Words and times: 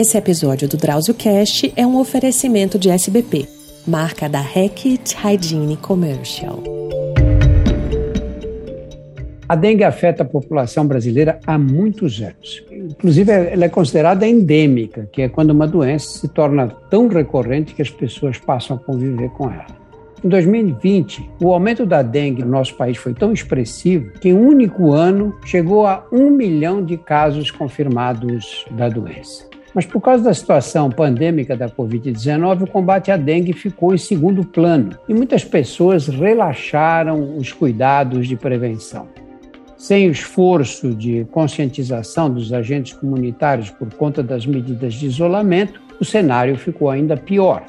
Esse 0.00 0.16
episódio 0.16 0.66
do 0.66 0.78
Drauzio 0.78 1.12
Cast 1.12 1.74
é 1.76 1.86
um 1.86 2.00
oferecimento 2.00 2.78
de 2.78 2.88
SBP, 2.88 3.46
marca 3.86 4.30
da 4.30 4.40
Hackett 4.40 5.14
Hygiene 5.14 5.76
Commercial. 5.76 6.58
A 9.46 9.54
dengue 9.54 9.84
afeta 9.84 10.22
a 10.22 10.26
população 10.26 10.86
brasileira 10.86 11.38
há 11.46 11.58
muitos 11.58 12.18
anos. 12.22 12.64
Inclusive, 12.70 13.30
ela 13.30 13.66
é 13.66 13.68
considerada 13.68 14.26
endêmica, 14.26 15.06
que 15.12 15.20
é 15.20 15.28
quando 15.28 15.50
uma 15.50 15.68
doença 15.68 16.20
se 16.20 16.28
torna 16.28 16.68
tão 16.88 17.06
recorrente 17.06 17.74
que 17.74 17.82
as 17.82 17.90
pessoas 17.90 18.38
passam 18.38 18.78
a 18.78 18.80
conviver 18.80 19.28
com 19.32 19.50
ela. 19.50 19.66
Em 20.24 20.30
2020, 20.30 21.30
o 21.42 21.52
aumento 21.52 21.84
da 21.84 22.00
dengue 22.00 22.42
no 22.42 22.52
nosso 22.52 22.74
país 22.74 22.96
foi 22.96 23.12
tão 23.12 23.34
expressivo 23.34 24.12
que 24.12 24.30
em 24.30 24.32
um 24.32 24.48
único 24.48 24.92
ano 24.92 25.36
chegou 25.44 25.86
a 25.86 26.06
um 26.10 26.30
milhão 26.30 26.82
de 26.82 26.96
casos 26.96 27.50
confirmados 27.50 28.64
da 28.70 28.88
doença. 28.88 29.50
Mas 29.74 29.86
por 29.86 30.00
causa 30.00 30.24
da 30.24 30.34
situação 30.34 30.90
pandêmica 30.90 31.56
da 31.56 31.68
Covid-19, 31.68 32.62
o 32.62 32.66
combate 32.66 33.10
à 33.10 33.16
dengue 33.16 33.52
ficou 33.52 33.94
em 33.94 33.98
segundo 33.98 34.44
plano 34.44 34.98
e 35.08 35.14
muitas 35.14 35.44
pessoas 35.44 36.08
relaxaram 36.08 37.36
os 37.36 37.52
cuidados 37.52 38.26
de 38.26 38.36
prevenção. 38.36 39.08
Sem 39.76 40.08
o 40.08 40.12
esforço 40.12 40.94
de 40.94 41.24
conscientização 41.30 42.28
dos 42.28 42.52
agentes 42.52 42.92
comunitários 42.92 43.70
por 43.70 43.92
conta 43.94 44.22
das 44.22 44.44
medidas 44.44 44.94
de 44.94 45.06
isolamento, 45.06 45.80
o 45.98 46.04
cenário 46.04 46.56
ficou 46.56 46.90
ainda 46.90 47.16
pior. 47.16 47.64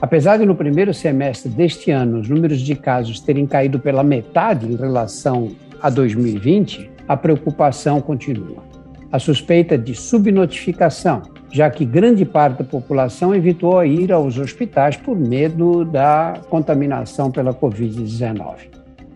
Apesar 0.00 0.38
de 0.38 0.44
no 0.44 0.56
primeiro 0.56 0.92
semestre 0.92 1.48
deste 1.48 1.92
ano 1.92 2.18
os 2.18 2.28
números 2.28 2.60
de 2.60 2.74
casos 2.74 3.20
terem 3.20 3.46
caído 3.46 3.78
pela 3.78 4.02
metade 4.02 4.66
em 4.66 4.74
relação 4.74 5.52
a 5.80 5.88
2020, 5.88 6.90
a 7.06 7.16
preocupação 7.16 8.00
continua. 8.00 8.64
A 9.12 9.18
suspeita 9.18 9.78
de 9.78 9.94
subnotificação, 9.94 11.22
já 11.52 11.68
que 11.70 11.84
grande 11.84 12.24
parte 12.24 12.58
da 12.58 12.64
população 12.64 13.34
evitou 13.34 13.84
ir 13.84 14.10
aos 14.10 14.38
hospitais 14.38 14.96
por 14.96 15.16
medo 15.16 15.84
da 15.84 16.40
contaminação 16.48 17.30
pela 17.30 17.52
Covid-19. 17.52 18.70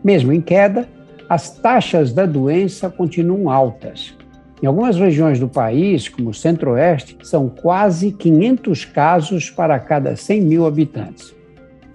Mesmo 0.05 0.33
em 0.33 0.41
queda, 0.41 0.87
as 1.29 1.51
taxas 1.51 2.13
da 2.13 2.27
doença 2.27 2.91
continuam 2.91 3.51
altas. 3.51 4.15
Em 4.63 4.67
algumas 4.67 4.97
regiões 4.97 5.41
do 5.41 5.49
país, 5.49 6.09
como 6.09 6.31
o 6.31 6.35
Centro-Oeste, 6.35 7.17
são 7.23 7.49
quase 7.49 8.13
500 8.13 8.85
casos 8.85 9.51
para 9.51 9.79
cada 9.79 10.15
100 10.15 10.41
mil 10.43 10.67
habitantes. 10.67 11.35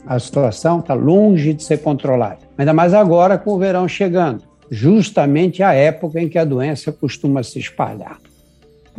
A 0.06 0.18
situação 0.18 0.80
está 0.80 0.96
longe 0.96 1.54
de 1.54 1.64
ser 1.64 1.78
controlada, 1.78 2.40
ainda 2.58 2.74
mais 2.74 2.94
agora 2.94 3.38
com 3.38 3.52
o 3.52 3.60
verão 3.60 3.88
chegando, 3.88 4.44
justamente 4.70 5.62
a 5.62 5.74
época 5.74 6.20
em 6.20 6.28
que 6.28 6.40
a 6.40 6.46
doença 6.46 6.92
costuma 6.92 7.44
se 7.44 7.60
espalhar. 7.60 8.18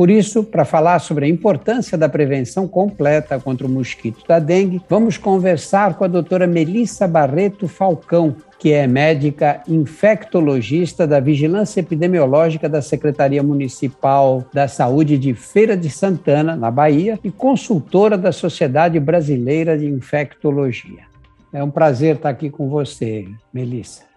Por 0.02 0.10
isso, 0.10 0.42
para 0.42 0.64
falar 0.64 0.98
sobre 0.98 1.26
a 1.26 1.28
importância 1.28 1.96
da 1.96 2.08
prevenção 2.08 2.66
completa 2.66 3.38
contra 3.38 3.68
o 3.68 3.70
mosquito 3.70 4.26
da 4.26 4.40
dengue, 4.40 4.82
vamos 4.88 5.16
conversar 5.16 5.94
com 5.94 6.02
a 6.02 6.08
doutora 6.08 6.44
Melissa 6.44 7.06
Barreto 7.06 7.68
Falcão, 7.68 8.34
que 8.58 8.72
é 8.72 8.84
médica 8.84 9.62
infectologista 9.68 11.06
da 11.06 11.20
Vigilância 11.20 11.78
Epidemiológica 11.78 12.68
da 12.68 12.82
Secretaria 12.82 13.44
Municipal 13.44 14.44
da 14.52 14.66
Saúde 14.66 15.16
de 15.16 15.34
Feira 15.34 15.76
de 15.76 15.88
Santana, 15.88 16.56
na 16.56 16.68
Bahia, 16.68 17.16
e 17.22 17.30
consultora 17.30 18.18
da 18.18 18.32
Sociedade 18.32 18.98
Brasileira 18.98 19.78
de 19.78 19.86
Infectologia. 19.86 21.04
É 21.52 21.62
um 21.62 21.70
prazer 21.70 22.16
estar 22.16 22.30
aqui 22.30 22.50
com 22.50 22.68
você, 22.68 23.28
Melissa. 23.54 24.11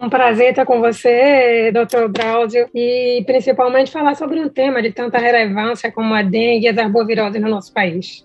Um 0.00 0.10
prazer 0.10 0.50
estar 0.50 0.66
com 0.66 0.78
você, 0.78 1.72
doutor 1.72 2.08
Drauzio, 2.08 2.68
e 2.74 3.22
principalmente 3.26 3.90
falar 3.90 4.14
sobre 4.14 4.38
um 4.40 4.48
tema 4.48 4.82
de 4.82 4.92
tanta 4.92 5.18
relevância 5.18 5.90
como 5.90 6.12
a 6.12 6.22
dengue 6.22 6.66
e 6.66 6.68
as 6.68 6.76
arboviroses 6.76 7.40
no 7.40 7.48
nosso 7.48 7.72
país. 7.72 8.24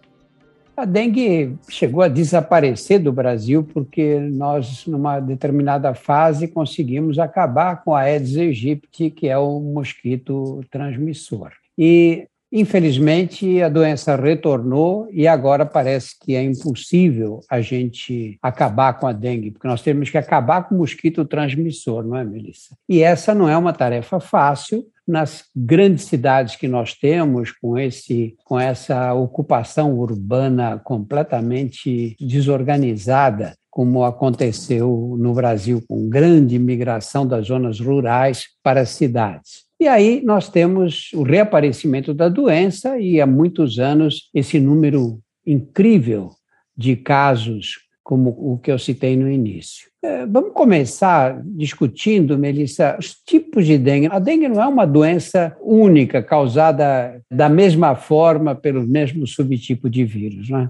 A 0.75 0.85
dengue 0.85 1.55
chegou 1.69 2.01
a 2.01 2.07
desaparecer 2.07 2.99
do 2.99 3.11
Brasil 3.11 3.63
porque 3.63 4.19
nós, 4.19 4.85
numa 4.85 5.19
determinada 5.19 5.93
fase, 5.93 6.47
conseguimos 6.47 7.19
acabar 7.19 7.83
com 7.83 7.95
a 7.95 8.01
Aedes 8.01 8.37
aegypti, 8.37 9.09
que 9.09 9.29
é 9.29 9.37
o 9.37 9.59
mosquito 9.59 10.61
transmissor. 10.69 11.51
E 11.77 12.27
Infelizmente, 12.51 13.61
a 13.61 13.69
doença 13.69 14.15
retornou 14.15 15.07
e 15.11 15.25
agora 15.27 15.65
parece 15.65 16.15
que 16.19 16.35
é 16.35 16.43
impossível 16.43 17.39
a 17.49 17.61
gente 17.61 18.37
acabar 18.41 18.99
com 18.99 19.07
a 19.07 19.13
dengue, 19.13 19.51
porque 19.51 19.67
nós 19.67 19.81
temos 19.81 20.09
que 20.09 20.17
acabar 20.17 20.67
com 20.67 20.75
o 20.75 20.79
mosquito 20.79 21.23
transmissor, 21.23 22.03
não 22.03 22.17
é, 22.17 22.25
Melissa? 22.25 22.75
E 22.89 23.01
essa 23.01 23.33
não 23.33 23.47
é 23.47 23.57
uma 23.57 23.71
tarefa 23.71 24.19
fácil, 24.19 24.85
nas 25.07 25.45
grandes 25.55 26.05
cidades 26.05 26.55
que 26.55 26.67
nós 26.67 26.93
temos, 26.93 27.51
com, 27.51 27.77
esse, 27.77 28.35
com 28.45 28.59
essa 28.59 29.13
ocupação 29.13 29.97
urbana 29.97 30.79
completamente 30.83 32.15
desorganizada, 32.19 33.55
como 33.69 34.03
aconteceu 34.03 35.15
no 35.17 35.33
Brasil, 35.33 35.81
com 35.87 36.09
grande 36.09 36.59
migração 36.59 37.25
das 37.25 37.47
zonas 37.47 37.79
rurais 37.79 38.47
para 38.61 38.81
as 38.81 38.89
cidades. 38.89 39.65
E 39.81 39.87
aí 39.87 40.21
nós 40.23 40.47
temos 40.47 41.09
o 41.11 41.23
reaparecimento 41.23 42.13
da 42.13 42.29
doença 42.29 42.99
e 42.99 43.19
há 43.19 43.25
muitos 43.25 43.79
anos 43.79 44.29
esse 44.31 44.59
número 44.59 45.19
incrível 45.43 46.29
de 46.77 46.95
casos 46.95 47.79
como 48.03 48.29
o 48.29 48.59
que 48.59 48.71
eu 48.71 48.77
citei 48.77 49.17
no 49.17 49.27
início. 49.27 49.89
É, 50.03 50.27
vamos 50.27 50.53
começar 50.53 51.41
discutindo, 51.43 52.37
Melissa, 52.37 52.95
os 52.99 53.15
tipos 53.25 53.65
de 53.65 53.79
dengue. 53.79 54.07
A 54.11 54.19
dengue 54.19 54.47
não 54.47 54.61
é 54.61 54.67
uma 54.67 54.85
doença 54.85 55.57
única, 55.59 56.21
causada 56.21 57.19
da 57.31 57.49
mesma 57.49 57.95
forma 57.95 58.53
pelo 58.53 58.85
mesmo 58.85 59.25
subtipo 59.25 59.89
de 59.89 60.05
vírus, 60.05 60.47
não 60.47 60.59
é? 60.59 60.69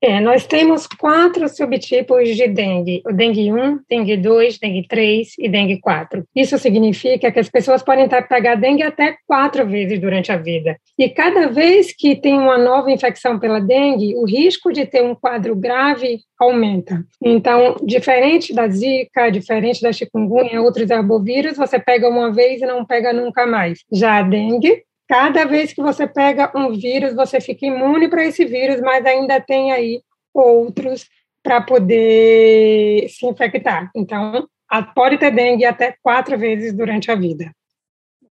É, 0.00 0.20
nós 0.20 0.46
temos 0.46 0.86
quatro 0.86 1.48
subtipos 1.48 2.36
de 2.36 2.46
dengue: 2.46 3.02
o 3.04 3.12
dengue 3.12 3.52
1, 3.52 3.80
dengue 3.90 4.16
2, 4.16 4.58
dengue 4.58 4.86
3 4.86 5.34
e 5.38 5.48
dengue 5.48 5.80
4. 5.80 6.24
Isso 6.34 6.56
significa 6.58 7.32
que 7.32 7.38
as 7.38 7.48
pessoas 7.48 7.82
podem 7.82 8.08
pegar 8.28 8.54
dengue 8.54 8.82
até 8.82 9.16
quatro 9.26 9.66
vezes 9.66 10.00
durante 10.00 10.30
a 10.30 10.36
vida. 10.36 10.76
E 10.96 11.08
cada 11.08 11.48
vez 11.48 11.92
que 11.92 12.14
tem 12.14 12.34
uma 12.34 12.56
nova 12.56 12.90
infecção 12.90 13.38
pela 13.38 13.60
dengue, 13.60 14.14
o 14.16 14.24
risco 14.24 14.72
de 14.72 14.86
ter 14.86 15.02
um 15.02 15.14
quadro 15.14 15.56
grave 15.56 16.20
aumenta. 16.38 17.04
Então, 17.20 17.76
diferente 17.82 18.54
da 18.54 18.68
zika, 18.68 19.30
diferente 19.30 19.82
da 19.82 19.92
chikungunya, 19.92 20.62
outros 20.62 20.90
arbovírus, 20.90 21.56
você 21.56 21.78
pega 21.78 22.08
uma 22.08 22.32
vez 22.32 22.62
e 22.62 22.66
não 22.66 22.84
pega 22.84 23.12
nunca 23.12 23.46
mais. 23.46 23.80
Já 23.92 24.18
a 24.18 24.22
dengue, 24.22 24.84
Cada 25.08 25.46
vez 25.46 25.72
que 25.72 25.80
você 25.80 26.06
pega 26.06 26.52
um 26.54 26.72
vírus, 26.78 27.14
você 27.14 27.40
fica 27.40 27.64
imune 27.64 28.08
para 28.08 28.26
esse 28.26 28.44
vírus, 28.44 28.80
mas 28.80 29.04
ainda 29.06 29.40
tem 29.40 29.72
aí 29.72 30.02
outros 30.34 31.08
para 31.42 31.62
poder 31.62 33.08
se 33.08 33.26
infectar. 33.26 33.90
Então, 33.96 34.46
pode 34.94 35.16
ter 35.16 35.30
dengue 35.30 35.64
até 35.64 35.96
quatro 36.02 36.38
vezes 36.38 36.74
durante 36.74 37.10
a 37.10 37.14
vida. 37.14 37.50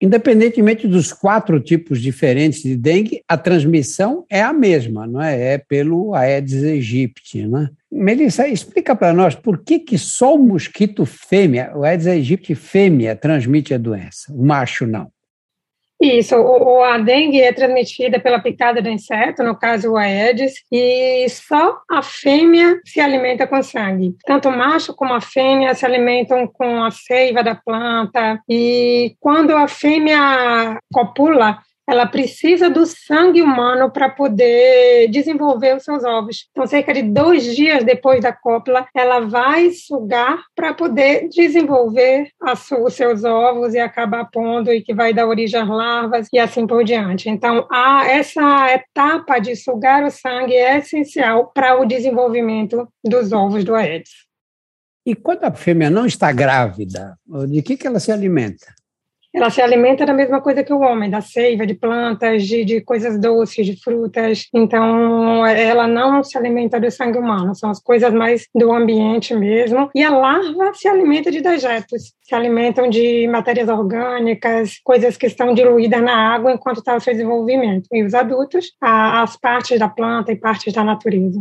Independentemente 0.01 0.89
dos 0.89 1.13
quatro 1.13 1.61
tipos 1.61 2.01
diferentes 2.01 2.63
de 2.63 2.75
dengue, 2.75 3.23
a 3.29 3.37
transmissão 3.37 4.25
é 4.31 4.41
a 4.41 4.53
mesma, 4.53 5.07
não 5.07 5.21
é? 5.21 5.55
É 5.55 5.59
pelo 5.59 6.15
Aedes 6.15 6.65
aegypti, 6.65 7.47
né? 7.47 7.69
Melissa, 7.93 8.49
explica 8.49 8.97
para 8.97 9.13
nós 9.13 9.35
por 9.35 9.59
que, 9.63 9.79
que 9.81 9.99
só 9.99 10.35
o 10.37 10.39
mosquito 10.39 11.05
fêmea, 11.05 11.73
o 11.75 11.85
Aedes 11.85 12.07
aegypti 12.07 12.55
fêmea, 12.55 13.15
transmite 13.15 13.75
a 13.75 13.79
doença, 13.79 14.33
o 14.33 14.43
macho 14.43 14.87
não. 14.87 15.11
Isso, 16.01 16.35
o, 16.35 16.83
a 16.83 16.97
dengue 16.97 17.43
é 17.43 17.53
transmitida 17.53 18.19
pela 18.19 18.41
picada 18.41 18.81
do 18.81 18.89
inseto, 18.89 19.43
no 19.43 19.55
caso 19.55 19.93
o 19.93 19.97
Aedes, 19.99 20.55
e 20.73 21.29
só 21.29 21.79
a 21.91 22.01
fêmea 22.03 22.81
se 22.87 23.01
alimenta 23.01 23.47
com 23.47 23.63
sangue. 23.63 24.17
Tanto 24.25 24.49
o 24.49 24.57
macho 24.57 24.95
como 24.95 25.13
a 25.13 25.21
fêmea 25.21 25.75
se 25.75 25.85
alimentam 25.85 26.47
com 26.47 26.83
a 26.83 26.91
seiva 26.91 27.43
da 27.43 27.55
planta, 27.55 28.41
e 28.49 29.15
quando 29.21 29.55
a 29.55 29.69
fêmea 29.69 30.79
copula, 30.91 31.59
ela 31.91 32.07
precisa 32.07 32.71
do 32.71 32.87
sangue 32.87 33.43
humano 33.43 33.91
para 33.91 34.09
poder 34.09 35.09
desenvolver 35.09 35.77
os 35.77 35.83
seus 35.83 36.05
ovos. 36.05 36.49
Então, 36.53 36.65
cerca 36.67 36.95
de 36.95 37.03
dois 37.03 37.57
dias 37.57 37.83
depois 37.83 38.21
da 38.23 38.33
cópula, 38.33 38.87
ela 38.95 39.21
vai 39.21 39.71
sugar 39.71 40.41
para 40.55 40.73
poder 40.73 41.29
desenvolver 41.29 42.31
os 42.85 42.95
seus 42.95 43.25
ovos 43.25 43.75
e 43.75 43.81
acabar 43.81 44.31
pondo 44.31 44.73
e 44.73 44.83
que 44.83 44.95
vai 44.95 45.13
dar 45.13 45.27
origem 45.27 45.61
às 45.61 45.69
larvas 45.69 46.29
e 46.33 46.39
assim 46.39 46.65
por 46.65 46.85
diante. 46.85 47.29
Então, 47.29 47.67
a, 47.71 48.07
essa 48.09 48.73
etapa 48.73 49.41
de 49.41 49.57
sugar 49.57 50.05
o 50.05 50.11
sangue 50.11 50.55
é 50.55 50.79
essencial 50.79 51.51
para 51.53 51.81
o 51.81 51.85
desenvolvimento 51.85 52.89
dos 53.05 53.33
ovos 53.33 53.65
do 53.65 53.75
Aedes. 53.75 54.31
E 55.05 55.17
quando 55.17 55.45
a 55.45 55.53
fêmea 55.53 55.91
não 55.91 56.07
está 56.07 56.31
grávida, 56.31 57.19
de 57.49 57.63
que, 57.63 57.77
que 57.77 57.87
ela 57.87 57.99
se 57.99 58.13
alimenta? 58.13 58.80
Ela 59.33 59.51
se 59.51 59.63
alimenta 59.63 60.05
da 60.05 60.13
mesma 60.13 60.41
coisa 60.41 60.65
que 60.65 60.73
o 60.73 60.81
homem, 60.81 61.09
da 61.09 61.21
seiva, 61.21 61.67
de 61.67 61.75
plantas, 61.75 62.45
de, 62.45 62.65
de 62.65 62.81
coisas 62.81 63.19
doces, 63.21 63.65
de 63.65 63.81
frutas. 63.81 64.49
Então, 64.53 65.47
ela 65.47 65.87
não 65.87 66.23
se 66.25 66.37
alimenta 66.37 66.81
do 66.81 66.91
sangue 66.91 67.19
humano, 67.19 67.55
são 67.55 67.71
as 67.71 67.81
coisas 67.81 68.13
mais 68.13 68.47
do 68.55 68.73
ambiente 68.73 69.35
mesmo. 69.35 69.89
E 69.95 70.03
a 70.03 70.11
larva 70.11 70.73
se 70.75 70.89
alimenta 70.89 71.31
de 71.31 71.41
dejetos, 71.41 72.13
se 72.23 72.35
alimentam 72.35 72.89
de 72.89 73.29
matérias 73.29 73.69
orgânicas, 73.69 74.81
coisas 74.83 75.17
que 75.17 75.27
estão 75.27 75.55
diluídas 75.55 76.03
na 76.03 76.35
água 76.35 76.53
enquanto 76.53 76.79
está 76.79 76.97
o 76.97 77.01
seu 77.01 77.13
desenvolvimento. 77.13 77.87
E 77.93 78.03
os 78.03 78.15
adultos, 78.15 78.73
as 78.81 79.37
partes 79.37 79.79
da 79.79 79.89
planta 79.89 80.33
e 80.33 80.37
partes 80.37 80.73
da 80.73 80.83
natureza. 80.83 81.41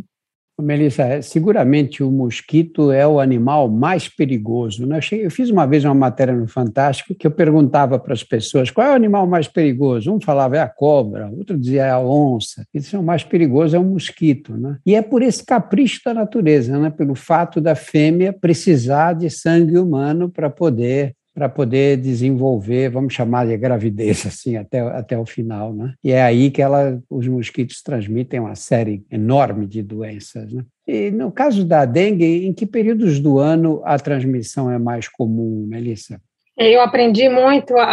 Melissa, 0.61 1.21
seguramente 1.21 2.03
o 2.03 2.11
mosquito 2.11 2.91
é 2.91 3.07
o 3.07 3.19
animal 3.19 3.69
mais 3.69 4.07
perigoso. 4.07 4.85
Né? 4.85 4.99
Eu 5.11 5.31
fiz 5.31 5.49
uma 5.49 5.65
vez 5.65 5.85
uma 5.85 5.93
matéria 5.93 6.33
no 6.33 6.47
Fantástico 6.47 7.15
que 7.15 7.25
eu 7.25 7.31
perguntava 7.31 7.99
para 7.99 8.13
as 8.13 8.23
pessoas 8.23 8.71
qual 8.71 8.87
é 8.87 8.91
o 8.91 8.95
animal 8.95 9.27
mais 9.27 9.47
perigoso. 9.47 10.13
Um 10.13 10.19
falava 10.19 10.57
é 10.57 10.61
a 10.61 10.67
cobra, 10.67 11.29
outro 11.29 11.57
dizia 11.57 11.85
é 11.85 11.91
a 11.91 11.99
onça. 11.99 12.65
Esse 12.73 12.95
é 12.95 12.99
o 12.99 13.03
mais 13.03 13.23
perigoso 13.23 13.75
é 13.75 13.79
o 13.79 13.83
mosquito. 13.83 14.57
Né? 14.57 14.77
E 14.85 14.95
é 14.95 15.01
por 15.01 15.21
esse 15.21 15.45
capricho 15.45 16.01
da 16.05 16.13
natureza, 16.13 16.77
né? 16.77 16.89
pelo 16.89 17.15
fato 17.15 17.59
da 17.61 17.75
fêmea 17.75 18.33
precisar 18.33 19.13
de 19.13 19.29
sangue 19.29 19.77
humano 19.77 20.29
para 20.29 20.49
poder 20.49 21.15
para 21.39 21.47
poder 21.47 21.95
desenvolver, 21.95 22.89
vamos 22.89 23.13
chamar 23.13 23.47
de 23.47 23.55
gravidez, 23.55 24.25
assim, 24.27 24.57
até, 24.57 24.81
até 24.81 25.17
o 25.17 25.25
final, 25.25 25.73
né? 25.73 25.93
E 26.03 26.11
é 26.11 26.21
aí 26.21 26.51
que 26.51 26.61
ela, 26.61 27.01
os 27.09 27.25
mosquitos 27.29 27.81
transmitem 27.81 28.41
uma 28.41 28.55
série 28.55 29.05
enorme 29.09 29.65
de 29.65 29.81
doenças, 29.81 30.51
né? 30.51 30.65
E 30.85 31.09
no 31.11 31.31
caso 31.31 31.63
da 31.63 31.85
dengue, 31.85 32.45
em 32.45 32.51
que 32.51 32.65
períodos 32.65 33.21
do 33.21 33.39
ano 33.39 33.81
a 33.85 33.97
transmissão 33.97 34.69
é 34.69 34.77
mais 34.77 35.07
comum, 35.07 35.65
Melissa? 35.65 36.19
Eu 36.61 36.81
aprendi 36.81 37.29
muito 37.29 37.77
a, 37.77 37.83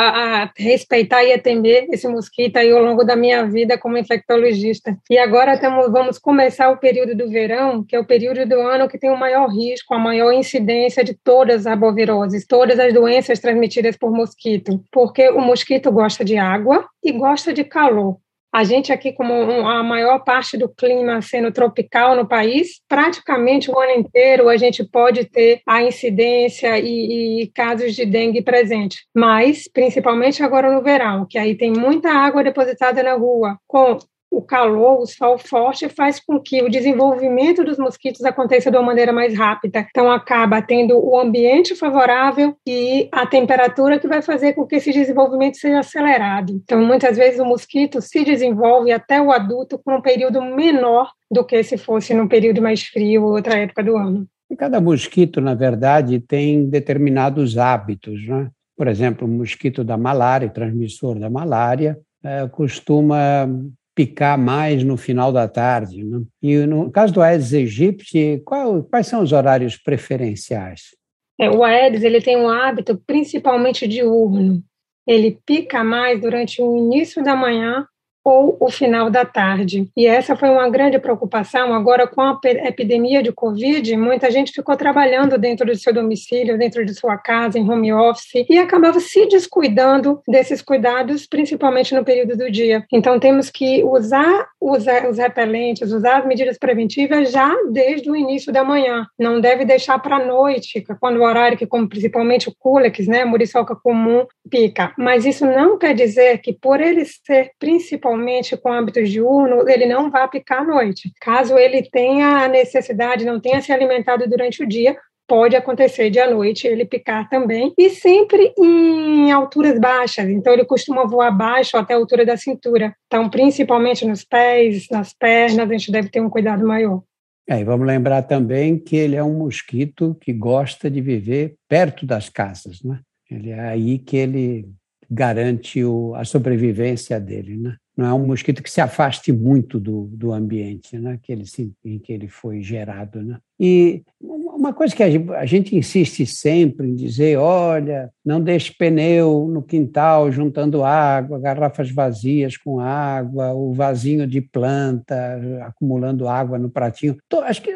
a, 0.43 0.51
respeitar 0.57 1.23
e 1.23 1.33
atender 1.33 1.87
esse 1.93 2.09
mosquito 2.09 2.57
aí 2.57 2.73
ao 2.73 2.83
longo 2.83 3.05
da 3.05 3.15
minha 3.15 3.47
vida 3.47 3.79
como 3.79 3.97
infectologista. 3.97 4.99
E 5.09 5.17
agora 5.17 5.57
temos, 5.57 5.89
vamos 5.93 6.19
começar 6.19 6.69
o 6.71 6.77
período 6.77 7.15
do 7.15 7.31
verão, 7.31 7.85
que 7.85 7.95
é 7.95 8.01
o 8.01 8.05
período 8.05 8.45
do 8.45 8.61
ano 8.61 8.89
que 8.89 8.99
tem 8.99 9.09
o 9.09 9.17
maior 9.17 9.47
risco, 9.47 9.95
a 9.95 9.99
maior 10.01 10.33
incidência 10.33 11.05
de 11.05 11.15
todas 11.15 11.61
as 11.61 11.67
arboviroses, 11.69 12.45
todas 12.45 12.81
as 12.81 12.93
doenças 12.93 13.39
transmitidas 13.39 13.97
por 13.97 14.11
mosquito, 14.11 14.83
porque 14.91 15.29
o 15.29 15.41
mosquito 15.41 15.93
gosta 15.93 16.25
de 16.25 16.37
água 16.37 16.89
e 17.05 17.13
gosta 17.13 17.53
de 17.53 17.63
calor. 17.63 18.17
A 18.57 18.65
gente 18.65 18.91
aqui, 18.91 19.13
como 19.13 19.35
a 19.69 19.83
maior 19.83 20.21
parte 20.21 20.57
do 20.57 20.67
clima 20.67 21.21
sendo 21.21 21.53
tropical 21.53 22.17
no 22.17 22.27
país, 22.27 22.81
praticamente 22.89 23.71
o 23.71 23.79
ano 23.79 23.93
inteiro 23.93 24.49
a 24.49 24.57
gente 24.57 24.83
pode 24.83 25.27
ter 25.27 25.61
a 25.67 25.83
incidência 25.83 26.79
e, 26.79 27.43
e 27.43 27.47
casos 27.49 27.95
de 27.95 28.07
dengue 28.07 28.41
presente. 28.41 29.05
Mas, 29.15 29.69
principalmente 29.71 30.43
agora 30.43 30.75
no 30.75 30.83
verão, 30.83 31.27
que 31.29 31.37
aí 31.37 31.55
tem 31.55 31.71
muita 31.71 32.09
água 32.11 32.43
depositada 32.43 33.03
na 33.03 33.13
rua, 33.13 33.59
com 33.67 33.99
o 34.31 34.43
calor, 34.43 35.01
o 35.01 35.07
sol 35.07 35.39
forte 35.39 35.89
faz 35.89 36.21
com 36.21 36.41
que 36.41 36.63
o 36.63 36.69
desenvolvimento 36.69 37.65
dos 37.65 37.79
mosquitos 37.79 38.25
aconteça 38.25 38.71
de 38.71 38.77
uma 38.77 38.83
maneira 38.83 39.13
mais 39.13 39.37
rápida. 39.37 39.87
Então 39.91 40.11
acaba 40.11 40.61
tendo 40.61 40.99
o 40.99 41.19
ambiente 41.19 41.75
favorável 41.75 42.55
e 42.67 43.09
a 43.13 43.27
temperatura 43.27 43.99
que 43.99 44.09
vai 44.09 44.21
fazer 44.23 44.53
com 44.55 44.67
que 44.67 44.77
esse 44.77 44.93
desenvolvimento 44.93 45.57
seja 45.57 45.79
acelerado. 45.79 46.53
Então 46.53 46.85
muitas 46.85 47.17
vezes 47.17 47.41
o 47.41 47.45
mosquito 47.45 48.01
se 48.03 48.25
desenvolve 48.25 48.93
até 48.93 49.21
o 49.21 49.33
adulto 49.33 49.79
por 49.79 49.95
um 49.95 50.03
período 50.03 50.43
menor 50.43 51.11
do 51.31 51.45
que 51.45 51.63
se 51.63 51.77
fosse 51.77 52.13
num 52.13 52.29
período 52.29 52.61
mais 52.61 52.83
frio 52.83 53.25
ou 53.25 53.33
outra 53.33 53.59
época 53.59 53.83
do 53.83 53.97
ano. 53.97 54.27
E 54.51 54.55
cada 54.55 54.81
mosquito, 54.81 55.41
na 55.41 55.55
verdade, 55.55 56.21
tem 56.21 56.69
determinados 56.69 57.59
hábitos, 57.59 58.27
né? 58.27 58.49
Por 58.77 58.87
exemplo, 58.87 59.27
o 59.27 59.31
mosquito 59.31 59.83
da 59.83 59.97
malária, 59.97 60.51
transmissor 60.51 61.19
da 61.19 61.31
malária, 61.31 61.99
é, 62.23 62.47
costuma 62.49 63.49
picar 63.97 64.39
mais 64.39 64.85
no 64.85 64.97
final 64.99 65.33
da 65.33 65.49
tarde. 65.49 66.05
Né? 66.05 66.21
E 66.43 66.67
no 66.67 66.93
caso 66.93 67.15
do 67.15 67.23
Aedes 67.23 67.55
aegypti, 67.55 68.43
qual, 68.45 68.85
quais 68.85 69.07
são 69.07 69.23
os 69.23 69.33
horários 69.33 69.77
preferenciais? 69.77 70.95
É, 71.41 71.51
o 71.51 71.65
Aedes 71.65 72.03
ele 72.03 72.21
tem 72.21 72.37
um 72.37 72.49
hábito 72.49 73.03
principalmente 73.07 73.89
diurno. 73.89 74.63
Ele 75.07 75.39
pica 75.47 75.83
mais 75.83 76.21
durante 76.21 76.61
o 76.61 76.77
início 76.77 77.25
da 77.25 77.35
manhã 77.35 77.87
ou 78.27 78.57
o 78.59 78.69
final 78.69 79.09
da 79.09 79.25
tarde. 79.25 79.89
E 79.97 80.05
essa 80.05 80.35
foi 80.35 80.49
uma 80.49 80.69
grande 80.69 80.99
preocupação. 80.99 81.73
Agora, 81.73 82.09
com 82.09 82.21
a 82.21 82.37
epidemia 82.45 83.23
de 83.23 83.31
Covid, 83.31 83.97
muita 83.97 84.33
gente 84.33 84.51
ficou 84.51 84.77
trabalhando 84.77 85.39
dentro 85.39 85.65
do 85.65 85.77
seu 85.77 85.93
domicílio, 85.93 86.59
dentro 86.59 86.85
de 86.85 86.93
sua 86.93 87.17
casa, 87.17 87.57
em 87.57 87.71
home 87.71 87.93
office, 87.93 88.45
e 88.51 88.59
acabava 88.59 88.99
se 88.99 89.27
descuidando 89.27 90.21
desses 90.27 90.61
cuidados, 90.61 91.25
principalmente 91.25 91.95
no 91.95 92.05
período 92.05 92.37
do 92.37 92.51
dia. 92.51 92.85
Então, 92.93 93.21
temos 93.21 93.49
que 93.49 93.85
usar 93.85 94.49
os, 94.61 94.85
repelentes, 95.17 95.93
usar 95.93 96.19
as 96.19 96.27
medidas 96.27 96.59
preventivas 96.59 97.31
já 97.31 97.55
desde 97.71 98.11
o 98.11 98.17
início 98.17 98.53
da 98.53 98.65
manhã. 98.65 99.07
Não 99.17 99.41
deve 99.41 99.65
deixar 99.65 100.01
para 100.01 100.17
a 100.17 100.27
noite, 100.27 100.85
quando 100.99 101.19
o 101.19 101.23
horário 101.23 101.57
que, 101.57 101.65
como 101.65 101.89
principalmente 101.89 102.49
o 102.49 102.55
Culex, 102.59 103.07
né, 103.07 103.25
muriçoca 103.25 103.77
comum, 103.77 104.27
pica. 104.51 104.93
Mas 104.99 105.25
isso 105.25 105.47
não 105.47 105.79
quer 105.79 105.95
dizer 105.95 106.39
que, 106.39 106.53
por 106.53 106.81
ele 106.81 107.05
ser 107.05 107.53
principalmente 107.61 108.16
com 108.61 108.73
hábitos 108.73 109.11
diurnos, 109.11 109.67
ele 109.67 109.87
não 109.87 110.11
vai 110.11 110.29
picar 110.29 110.63
à 110.63 110.65
noite. 110.65 111.13
Caso 111.21 111.59
ele 111.59 111.83
tenha 111.83 112.45
a 112.45 112.49
necessidade, 112.49 113.25
não 113.25 113.41
tenha 113.41 113.61
se 113.61 113.73
alimentado 113.73 114.29
durante 114.29 114.63
o 114.63 114.69
dia, 114.69 114.97
pode 115.27 115.57
acontecer 115.57 116.09
de 116.11 116.21
à 116.21 116.31
noite 116.31 116.67
ele 116.67 116.85
picar 116.85 117.29
também, 117.29 117.73
e 117.77 117.91
sempre 117.91 118.55
em 118.59 119.33
alturas 119.33 119.79
baixas, 119.79 120.29
então 120.29 120.53
ele 120.53 120.65
costuma 120.65 121.05
voar 121.05 121.31
baixo 121.31 121.77
até 121.77 121.95
a 121.95 121.97
altura 121.97 122.25
da 122.25 122.37
cintura. 122.37 122.95
Então, 123.07 123.29
principalmente 123.29 124.07
nos 124.07 124.25
pés, 124.25 124.87
nas 124.91 125.13
pernas, 125.13 125.69
a 125.69 125.73
gente 125.73 125.91
deve 125.91 126.09
ter 126.09 126.21
um 126.21 126.31
cuidado 126.31 126.67
maior. 126.67 127.03
É, 127.49 127.61
e 127.61 127.65
vamos 127.65 127.87
lembrar 127.87 128.23
também 128.23 128.79
que 128.79 128.97
ele 128.97 129.15
é 129.15 129.23
um 129.23 129.39
mosquito 129.39 130.17
que 130.21 130.33
gosta 130.33 130.91
de 130.91 131.01
viver 131.01 131.55
perto 131.69 132.05
das 132.05 132.29
casas, 132.29 132.83
né? 132.83 133.01
Ele 133.31 133.51
é 133.51 133.61
aí 133.61 133.99
que 133.99 134.17
ele 134.17 134.69
garante 135.09 135.85
o, 135.85 136.15
a 136.17 136.25
sobrevivência 136.25 137.21
dele, 137.21 137.57
né? 137.57 137.77
Não 137.97 138.07
é 138.07 138.13
um 138.13 138.27
mosquito 138.27 138.63
que 138.63 138.71
se 138.71 138.81
afaste 138.81 139.33
muito 139.33 139.81
do, 139.81 140.07
do 140.13 140.33
ambiente 140.33 140.99
né, 140.99 141.19
que 141.23 141.33
ele, 141.33 141.45
em 141.85 141.99
que 141.99 142.13
ele 142.13 142.29
foi 142.29 142.61
gerado. 142.63 143.23
Né? 143.23 143.39
E 143.59 144.03
uma 144.21 144.73
coisa 144.75 144.95
que 144.95 145.03
a 145.03 145.47
gente 145.47 145.75
insiste 145.75 146.27
sempre 146.27 146.89
em 146.89 146.95
dizer, 146.95 147.39
olha, 147.39 148.11
não 148.23 148.41
deixe 148.41 148.75
pneu 148.77 149.49
no 149.49 149.63
quintal 149.63 150.31
juntando 150.31 150.85
água, 150.85 151.39
garrafas 151.39 151.91
vazias 151.91 152.57
com 152.59 152.81
água, 152.81 153.55
o 153.55 153.73
vasinho 153.73 154.27
de 154.27 154.43
planta 154.43 155.41
acumulando 155.63 156.29
água 156.29 156.59
no 156.59 156.69
pratinho. 156.69 157.17
Acho 157.45 157.63
que 157.63 157.71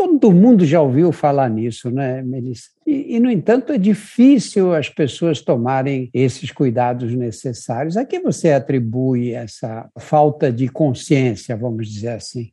todo 0.00 0.32
mundo 0.32 0.64
já 0.64 0.80
ouviu 0.80 1.12
falar 1.12 1.48
nisso, 1.48 1.90
né, 1.90 2.22
Melissa? 2.22 2.70
E, 2.86 3.16
e, 3.16 3.20
no 3.20 3.30
entanto, 3.30 3.72
é 3.72 3.78
difícil 3.78 4.74
as 4.74 4.88
pessoas 4.88 5.40
tomarem 5.40 6.10
esses 6.12 6.50
cuidados 6.50 7.14
necessários. 7.14 7.96
A 7.96 8.04
que 8.04 8.20
você 8.20 8.52
atribui 8.52 9.32
essa 9.32 9.88
falta 9.98 10.52
de 10.52 10.68
consciência, 10.68 11.56
vamos 11.56 11.88
dizer 11.88 12.10
assim? 12.10 12.50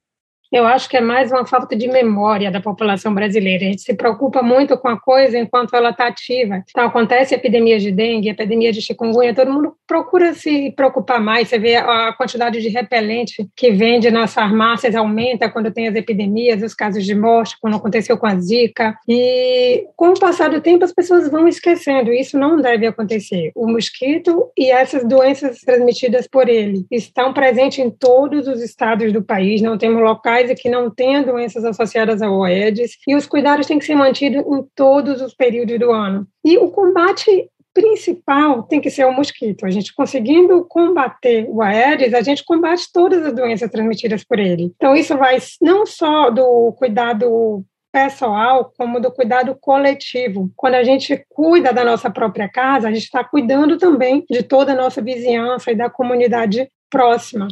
Eu 0.51 0.66
acho 0.66 0.88
que 0.88 0.98
é 0.98 1.01
mais 1.01 1.32
uma 1.32 1.46
falta 1.46 1.75
de 1.75 1.88
memória 1.88 2.50
da 2.50 2.62
população 2.62 3.13
brasileira. 3.13 3.66
A 3.66 3.68
gente 3.68 3.82
se 3.82 3.94
preocupa 3.94 4.42
muito 4.42 4.77
com 4.77 4.88
a 4.88 5.00
coisa 5.00 5.38
enquanto 5.38 5.75
ela 5.75 5.89
está 5.89 6.08
ativa. 6.08 6.63
Então, 6.70 6.86
acontece 6.86 7.36
epidemia 7.36 7.80
de 7.80 7.92
dengue, 7.92 8.30
epidemia 8.30 8.72
de 8.72 8.82
chikungunya, 8.82 9.34
todo 9.34 9.51
mundo 9.51 9.75
procura 9.86 10.34
se 10.34 10.72
preocupar 10.72 11.20
mais. 11.20 11.50
Você 11.50 11.60
vê 11.60 11.75
a 11.75 12.13
quantidade 12.13 12.62
de 12.62 12.70
repelente 12.70 13.48
que 13.56 13.72
vende 13.72 14.10
nas 14.10 14.34
farmácias 14.34 14.96
aumenta 14.96 15.50
quando 15.50 15.72
tem 15.72 15.88
as 15.88 15.96
epidemias, 15.96 16.62
os 16.62 16.74
casos 16.74 17.06
de 17.06 17.16
morte, 17.16 17.58
quando 17.60 17.77
aconteceu 17.77 18.18
com 18.18 18.27
a 18.27 18.36
Zika. 18.36 18.98
E 19.08 19.86
com 19.96 20.10
o 20.10 20.20
passar 20.20 20.50
do 20.50 20.62
tempo, 20.62 20.86
as 20.86 20.94
pessoas 20.94 21.30
vão 21.30 21.48
esquecendo. 21.48 22.12
Isso 22.12 22.38
não 22.38 22.58
deve 22.58 22.88
acontecer. 22.88 23.51
O 23.56 23.68
mosquito 23.68 24.50
e 24.58 24.72
essas 24.72 25.04
doenças 25.06 25.60
transmitidas 25.60 26.27
por 26.27 26.48
ele 26.48 26.86
estão 26.89 27.34
presentes 27.34 27.80
em 27.80 27.89
todos 27.89 28.48
os 28.48 28.62
estados 28.62 29.12
do 29.12 29.24
país. 29.24 29.62
Não 29.62 29.77
temos 29.77 30.01
locais 30.01 30.37
locais 30.38 30.50
e 30.50 30.56
que 30.56 30.70
não 30.70 30.89
tenha 30.89 31.24
doenças 31.24 31.65
associadas 31.65 32.22
ao 32.22 32.44
Aedes, 32.44 32.98
e 33.08 33.15
os 33.15 33.25
cuidados 33.25 33.65
têm 33.65 33.79
que 33.79 33.86
ser 33.86 33.96
mantidos 33.96 34.46
em 34.46 34.63
todos 34.75 35.22
os 35.22 35.34
períodos 35.34 35.79
do 35.79 35.91
ano. 35.91 36.27
E 36.46 36.58
o 36.58 36.70
combate 36.70 37.50
principal 37.74 38.63
tem 38.63 38.82
que 38.82 38.89
ser 38.89 39.06
o 39.06 39.13
mosquito. 39.13 39.65
A 39.65 39.70
gente 39.70 39.94
conseguindo 39.94 40.65
combater 40.65 41.48
o 41.50 41.62
Aedes, 41.62 42.13
a 42.13 42.22
gente 42.22 42.44
combate 42.44 42.91
todas 42.91 43.25
as 43.25 43.34
doenças 43.34 43.70
transmitidas 43.70 44.24
por 44.24 44.39
ele. 44.39 44.74
Então, 44.75 44.96
isso 44.96 45.15
vai 45.17 45.38
não 45.62 45.86
só 45.86 46.29
do 46.29 46.74
cuidado 46.74 47.63
pessoal, 47.91 48.72
como 48.77 49.00
do 49.00 49.12
cuidado 49.12 49.56
coletivo. 49.60 50.51
Quando 50.56 50.75
a 50.75 50.84
gente 50.84 51.24
cuida 51.29 51.72
da 51.72 51.84
nossa 51.84 52.10
própria 52.10 52.50
casa, 52.50 52.88
a 52.88 52.91
gente 52.91 53.03
está 53.03 53.24
cuidando 53.24 53.77
também 53.77 54.24
de 54.29 54.44
toda 54.44 54.74
a 54.74 54.75
nossa 54.75 55.01
vizinhança 55.01 55.72
e 55.72 55.75
da 55.75 55.89
comunidade 55.89 56.70
próxima. 56.89 57.48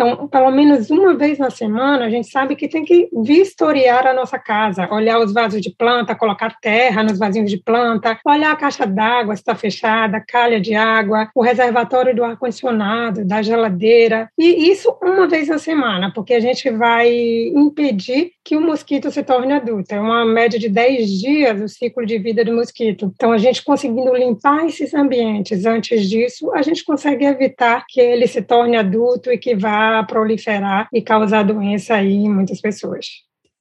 Então, 0.00 0.26
pelo 0.28 0.50
menos 0.50 0.88
uma 0.88 1.14
vez 1.14 1.38
na 1.38 1.50
semana, 1.50 2.06
a 2.06 2.08
gente 2.08 2.30
sabe 2.30 2.56
que 2.56 2.66
tem 2.66 2.86
que 2.86 3.10
vistoriar 3.22 4.06
a 4.06 4.14
nossa 4.14 4.38
casa, 4.38 4.88
olhar 4.90 5.18
os 5.18 5.30
vasos 5.30 5.60
de 5.60 5.68
planta, 5.68 6.14
colocar 6.14 6.58
terra 6.58 7.02
nos 7.02 7.18
vasinhos 7.18 7.50
de 7.50 7.58
planta, 7.58 8.18
olhar 8.24 8.50
a 8.50 8.56
caixa 8.56 8.86
d'água 8.86 9.36
se 9.36 9.42
está 9.42 9.54
fechada, 9.54 10.24
calha 10.26 10.58
de 10.58 10.74
água, 10.74 11.28
o 11.34 11.42
reservatório 11.42 12.16
do 12.16 12.24
ar-condicionado, 12.24 13.26
da 13.26 13.42
geladeira, 13.42 14.30
e 14.38 14.70
isso 14.70 14.96
uma 15.02 15.28
vez 15.28 15.48
na 15.48 15.58
semana, 15.58 16.10
porque 16.14 16.32
a 16.32 16.40
gente 16.40 16.70
vai 16.70 17.12
impedir 17.54 18.32
que 18.42 18.56
o 18.56 18.60
mosquito 18.60 19.10
se 19.10 19.22
torne 19.22 19.52
adulto. 19.52 19.94
É 19.94 20.00
uma 20.00 20.24
média 20.24 20.58
de 20.58 20.70
10 20.70 21.10
dias 21.20 21.60
o 21.60 21.68
ciclo 21.68 22.06
de 22.06 22.18
vida 22.18 22.42
do 22.42 22.54
mosquito. 22.54 23.12
Então, 23.14 23.32
a 23.32 23.38
gente 23.38 23.62
conseguindo 23.62 24.14
limpar 24.16 24.64
esses 24.64 24.94
ambientes 24.94 25.66
antes 25.66 26.08
disso, 26.08 26.50
a 26.54 26.62
gente 26.62 26.84
consegue 26.84 27.26
evitar 27.26 27.84
que 27.86 28.00
ele 28.00 28.26
se 28.26 28.40
torne 28.40 28.78
adulto 28.78 29.30
e 29.30 29.36
que 29.36 29.54
vá 29.54 29.89
proliferar 30.06 30.88
e 30.92 31.02
causar 31.02 31.42
doença 31.42 31.94
aí 31.94 32.14
em 32.14 32.32
muitas 32.32 32.60
pessoas. 32.60 33.06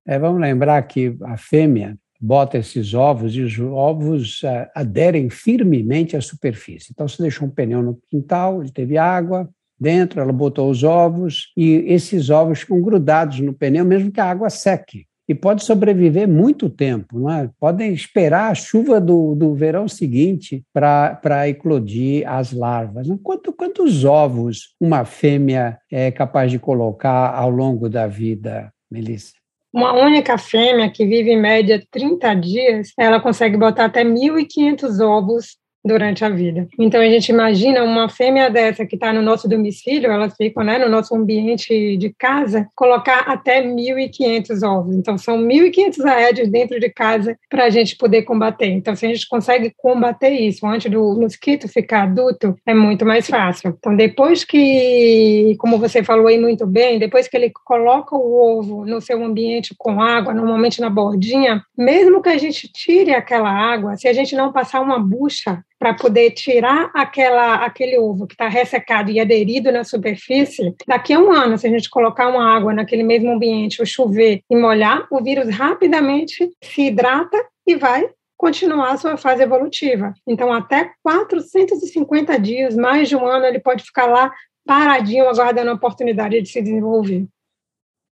É, 0.07 0.17
vamos 0.17 0.41
lembrar 0.41 0.81
que 0.83 1.15
a 1.23 1.37
fêmea 1.37 1.97
bota 2.19 2.57
esses 2.57 2.93
ovos 2.93 3.35
e 3.35 3.41
os 3.41 3.57
ovos 3.59 4.41
uh, 4.43 4.67
aderem 4.75 5.29
firmemente 5.29 6.17
à 6.17 6.21
superfície. 6.21 6.91
Então, 6.91 7.07
você 7.07 7.21
deixou 7.21 7.47
um 7.47 7.51
pneu 7.51 7.81
no 7.81 7.99
quintal, 8.09 8.61
ele 8.61 8.71
teve 8.71 8.97
água 8.97 9.49
dentro, 9.79 10.19
ela 10.19 10.33
botou 10.33 10.69
os 10.69 10.83
ovos 10.83 11.53
e 11.55 11.85
esses 11.87 12.29
ovos 12.29 12.59
ficam 12.59 12.81
grudados 12.81 13.39
no 13.39 13.53
pneu, 13.53 13.85
mesmo 13.85 14.11
que 14.11 14.19
a 14.19 14.29
água 14.29 14.49
seque. 14.49 15.05
E 15.29 15.35
pode 15.35 15.63
sobreviver 15.63 16.27
muito 16.27 16.67
tempo, 16.67 17.29
é? 17.29 17.47
Podem 17.59 17.93
esperar 17.93 18.49
a 18.49 18.55
chuva 18.55 18.99
do, 18.99 19.35
do 19.35 19.53
verão 19.53 19.87
seguinte 19.87 20.63
para 20.73 21.47
eclodir 21.47 22.27
as 22.27 22.51
larvas. 22.51 23.07
Quanto, 23.21 23.53
quantos 23.53 24.03
ovos 24.03 24.73
uma 24.81 25.05
fêmea 25.05 25.77
é 25.91 26.09
capaz 26.09 26.49
de 26.49 26.57
colocar 26.57 27.31
ao 27.35 27.51
longo 27.51 27.87
da 27.87 28.07
vida, 28.07 28.73
Melissa? 28.89 29.33
Uma 29.71 29.93
única 29.93 30.35
fêmea 30.35 30.89
que 30.89 31.05
vive 31.05 31.29
em 31.29 31.39
média 31.39 31.79
30 31.91 32.33
dias, 32.33 32.91
ela 32.97 33.19
consegue 33.19 33.55
botar 33.55 33.85
até 33.85 34.03
1.500 34.03 34.99
ovos 34.99 35.58
durante 35.83 36.25
a 36.25 36.29
vida. 36.29 36.67
Então 36.77 37.01
a 37.01 37.09
gente 37.09 37.29
imagina 37.29 37.83
uma 37.83 38.09
fêmea 38.09 38.49
dessa 38.49 38.85
que 38.85 38.95
está 38.95 39.13
no 39.13 39.21
nosso 39.21 39.47
domicílio, 39.47 40.11
elas 40.11 40.35
ficam 40.35 40.63
né, 40.63 40.77
no 40.77 40.89
nosso 40.89 41.15
ambiente 41.15 41.97
de 41.97 42.13
casa, 42.17 42.67
colocar 42.75 43.19
até 43.21 43.63
1.500 43.63 44.67
ovos. 44.67 44.95
Então 44.95 45.17
são 45.17 45.37
1.500 45.41 46.05
aéreos 46.05 46.49
dentro 46.49 46.79
de 46.79 46.89
casa 46.89 47.37
para 47.49 47.65
a 47.65 47.69
gente 47.69 47.95
poder 47.95 48.23
combater. 48.23 48.67
Então 48.67 48.95
se 48.95 49.05
a 49.05 49.09
gente 49.09 49.27
consegue 49.27 49.73
combater 49.77 50.31
isso 50.31 50.65
antes 50.67 50.91
do 50.91 51.15
mosquito 51.19 51.67
ficar 51.67 52.03
adulto, 52.03 52.55
é 52.65 52.73
muito 52.73 53.05
mais 53.05 53.27
fácil. 53.27 53.75
Então 53.77 53.95
depois 53.95 54.43
que, 54.43 55.55
como 55.59 55.77
você 55.77 56.03
falou 56.03 56.27
aí 56.27 56.37
muito 56.37 56.65
bem, 56.67 56.99
depois 56.99 57.27
que 57.27 57.37
ele 57.37 57.51
coloca 57.65 58.15
o 58.15 58.59
ovo 58.59 58.85
no 58.85 58.99
seu 58.99 59.23
ambiente 59.23 59.73
com 59.77 60.01
água, 60.01 60.33
normalmente 60.33 60.81
na 60.81 60.89
bordinha, 60.89 61.63
mesmo 61.77 62.21
que 62.21 62.29
a 62.29 62.37
gente 62.37 62.67
tire 62.71 63.13
aquela 63.13 63.49
água, 63.49 63.95
se 63.95 64.07
a 64.07 64.13
gente 64.13 64.35
não 64.35 64.51
passar 64.51 64.81
uma 64.81 64.99
bucha 64.99 65.63
para 65.79 65.93
poder 65.93 66.31
tirar 66.31 66.91
aquela, 66.93 67.65
aquele 67.65 67.97
ovo 67.97 68.27
que 68.27 68.33
está 68.33 68.49
ressecado 68.49 69.09
e 69.09 69.19
aderido 69.19 69.71
na 69.71 69.85
superfície, 69.85 70.75
daqui 70.85 71.13
a 71.13 71.19
um 71.19 71.31
ano, 71.31 71.57
se 71.57 71.65
a 71.65 71.69
gente 71.69 71.89
colocar 71.89 72.27
uma 72.27 72.53
água 72.53 72.73
naquele 72.73 73.01
mesmo 73.01 73.31
ambiente, 73.31 73.83
chover 73.85 74.43
e 74.49 74.55
molhar, 74.57 75.07
o 75.09 75.23
vírus 75.23 75.47
rapidamente 75.47 76.51
se 76.61 76.81
hidrata 76.87 77.37
e 77.65 77.77
vai 77.77 78.09
continuar 78.37 78.91
a 78.91 78.97
sua 78.97 79.15
fase 79.15 79.41
evolutiva. 79.41 80.13
Então, 80.27 80.51
até 80.51 80.91
450 81.01 82.37
dias, 82.39 82.75
mais 82.75 83.07
de 83.07 83.15
um 83.15 83.25
ano, 83.25 83.45
ele 83.45 83.59
pode 83.59 83.83
ficar 83.83 84.05
lá 84.05 84.31
paradinho, 84.65 85.27
aguardando 85.27 85.71
a 85.71 85.73
oportunidade 85.73 86.41
de 86.41 86.49
se 86.49 86.61
desenvolver. 86.61 87.25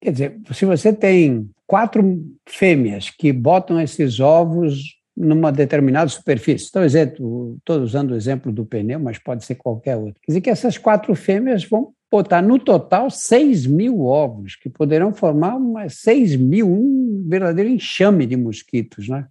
Quer 0.01 0.11
dizer, 0.11 0.39
se 0.51 0.65
você 0.65 0.91
tem 0.91 1.49
quatro 1.67 2.03
fêmeas 2.47 3.09
que 3.09 3.31
botam 3.31 3.79
esses 3.79 4.19
ovos 4.19 5.00
numa 5.15 5.51
determinada 5.51 6.09
superfície. 6.09 6.67
Então, 6.69 6.83
estou 6.85 7.81
usando 7.81 8.11
o 8.11 8.15
exemplo 8.15 8.51
do 8.51 8.65
pneu, 8.65 8.99
mas 8.99 9.17
pode 9.17 9.45
ser 9.45 9.55
qualquer 9.55 9.97
outro. 9.97 10.19
Quer 10.21 10.31
dizer 10.31 10.41
que 10.41 10.49
essas 10.49 10.77
quatro 10.77 11.13
fêmeas 11.15 11.63
vão 11.63 11.93
botar 12.09 12.41
no 12.41 12.59
total 12.59 13.09
6 13.09 13.65
mil 13.65 14.01
ovos, 14.01 14.55
que 14.55 14.69
poderão 14.69 15.13
formar 15.13 15.55
uma 15.55 15.87
6 15.87 16.35
mil, 16.35 16.67
um 16.67 17.23
verdadeiro 17.25 17.69
enxame 17.69 18.25
de 18.25 18.35
mosquitos, 18.35 19.07
né? 19.07 19.27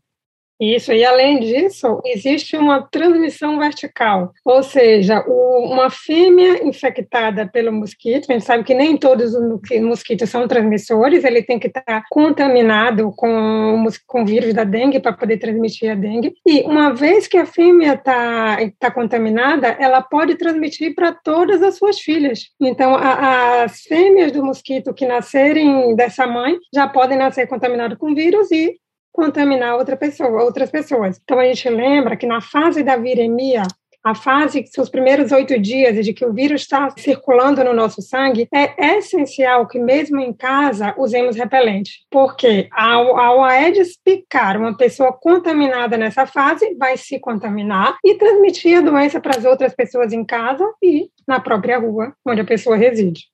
Isso, 0.61 0.93
e 0.93 1.03
além 1.03 1.41
disso, 1.41 2.01
existe 2.05 2.55
uma 2.57 2.83
transmissão 2.83 3.59
vertical, 3.59 4.33
ou 4.45 4.63
seja, 4.63 5.25
o, 5.27 5.73
uma 5.73 5.89
fêmea 5.89 6.63
infectada 6.67 7.47
pelo 7.47 7.73
mosquito, 7.73 8.27
a 8.29 8.35
gente 8.35 8.45
sabe 8.45 8.65
que 8.65 8.75
nem 8.75 8.97
todos 8.97 9.35
os 9.35 9.59
mosquitos 9.81 10.29
são 10.29 10.47
transmissores, 10.47 11.25
ele 11.25 11.43
tem 11.43 11.59
que 11.59 11.69
estar 11.69 12.03
contaminado 12.11 13.11
com, 13.17 13.87
com 14.07 14.23
o 14.23 14.27
vírus 14.27 14.53
da 14.53 14.65
dengue 14.65 15.01
para 15.01 15.15
poder 15.15 15.39
transmitir 15.39 15.91
a 15.91 15.95
dengue, 15.95 16.35
e 16.47 16.61
uma 16.63 16.93
vez 16.93 17.27
que 17.27 17.39
a 17.39 17.47
fêmea 17.47 17.95
está 17.95 18.59
tá 18.79 18.91
contaminada, 18.91 19.69
ela 19.81 20.03
pode 20.03 20.35
transmitir 20.35 20.95
para 20.95 21.13
todas 21.13 21.63
as 21.63 21.77
suas 21.77 21.99
filhas. 21.99 22.51
Então, 22.61 22.95
a, 22.95 23.63
as 23.63 23.81
fêmeas 23.81 24.31
do 24.31 24.45
mosquito 24.45 24.93
que 24.93 25.07
nascerem 25.07 25.97
dessa 25.97 26.27
mãe 26.27 26.59
já 26.75 26.87
podem 26.87 27.17
nascer 27.17 27.47
contaminadas 27.47 27.97
com 27.97 28.15
vírus 28.15 28.51
e 28.51 28.79
contaminar 29.13 29.77
outra 29.77 29.97
pessoa, 29.97 30.43
outras 30.43 30.71
pessoas. 30.71 31.21
Então 31.23 31.39
a 31.39 31.45
gente 31.45 31.69
lembra 31.69 32.17
que 32.17 32.27
na 32.27 32.41
fase 32.41 32.83
da 32.83 32.97
viremia, 32.97 33.63
a 34.03 34.15
fase 34.15 34.63
que 34.63 34.81
os 34.81 34.89
primeiros 34.89 35.31
oito 35.31 35.59
dias 35.59 36.05
de 36.05 36.13
que 36.15 36.25
o 36.25 36.33
vírus 36.33 36.63
está 36.63 36.91
circulando 36.97 37.63
no 37.63 37.75
nosso 37.75 38.01
sangue, 38.01 38.49
é 38.53 38.97
essencial 38.97 39.67
que 39.69 39.79
mesmo 39.79 40.19
em 40.21 40.33
casa 40.33 40.95
usemos 40.97 41.37
repelente, 41.37 42.07
porque 42.11 42.69
ao, 42.73 43.19
ao 43.19 43.45
Aedes 43.45 43.99
picar 44.03 44.57
uma 44.57 44.75
pessoa 44.77 45.13
contaminada 45.13 45.99
nessa 45.99 46.27
fase, 46.27 46.75
vai 46.77 46.97
se 46.97 47.19
contaminar 47.19 47.99
e 48.05 48.15
transmitir 48.15 48.79
a 48.79 48.81
doença 48.81 49.21
para 49.21 49.37
as 49.37 49.45
outras 49.45 49.75
pessoas 49.75 50.13
em 50.13 50.25
casa 50.25 50.65
e 50.83 51.11
na 51.29 51.39
própria 51.39 51.79
rua 51.79 52.15
onde 52.27 52.41
a 52.41 52.45
pessoa 52.45 52.77
reside. 52.77 53.25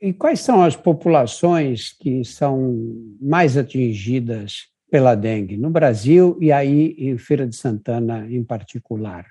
E 0.00 0.12
quais 0.12 0.40
são 0.40 0.62
as 0.62 0.76
populações 0.76 1.92
que 1.92 2.24
são 2.24 2.76
mais 3.20 3.56
atingidas 3.56 4.68
pela 4.90 5.14
dengue 5.14 5.56
no 5.56 5.70
Brasil 5.70 6.36
e 6.40 6.50
aí 6.50 6.94
em 6.98 7.18
Feira 7.18 7.46
de 7.46 7.56
Santana 7.56 8.26
em 8.28 8.42
particular? 8.42 9.26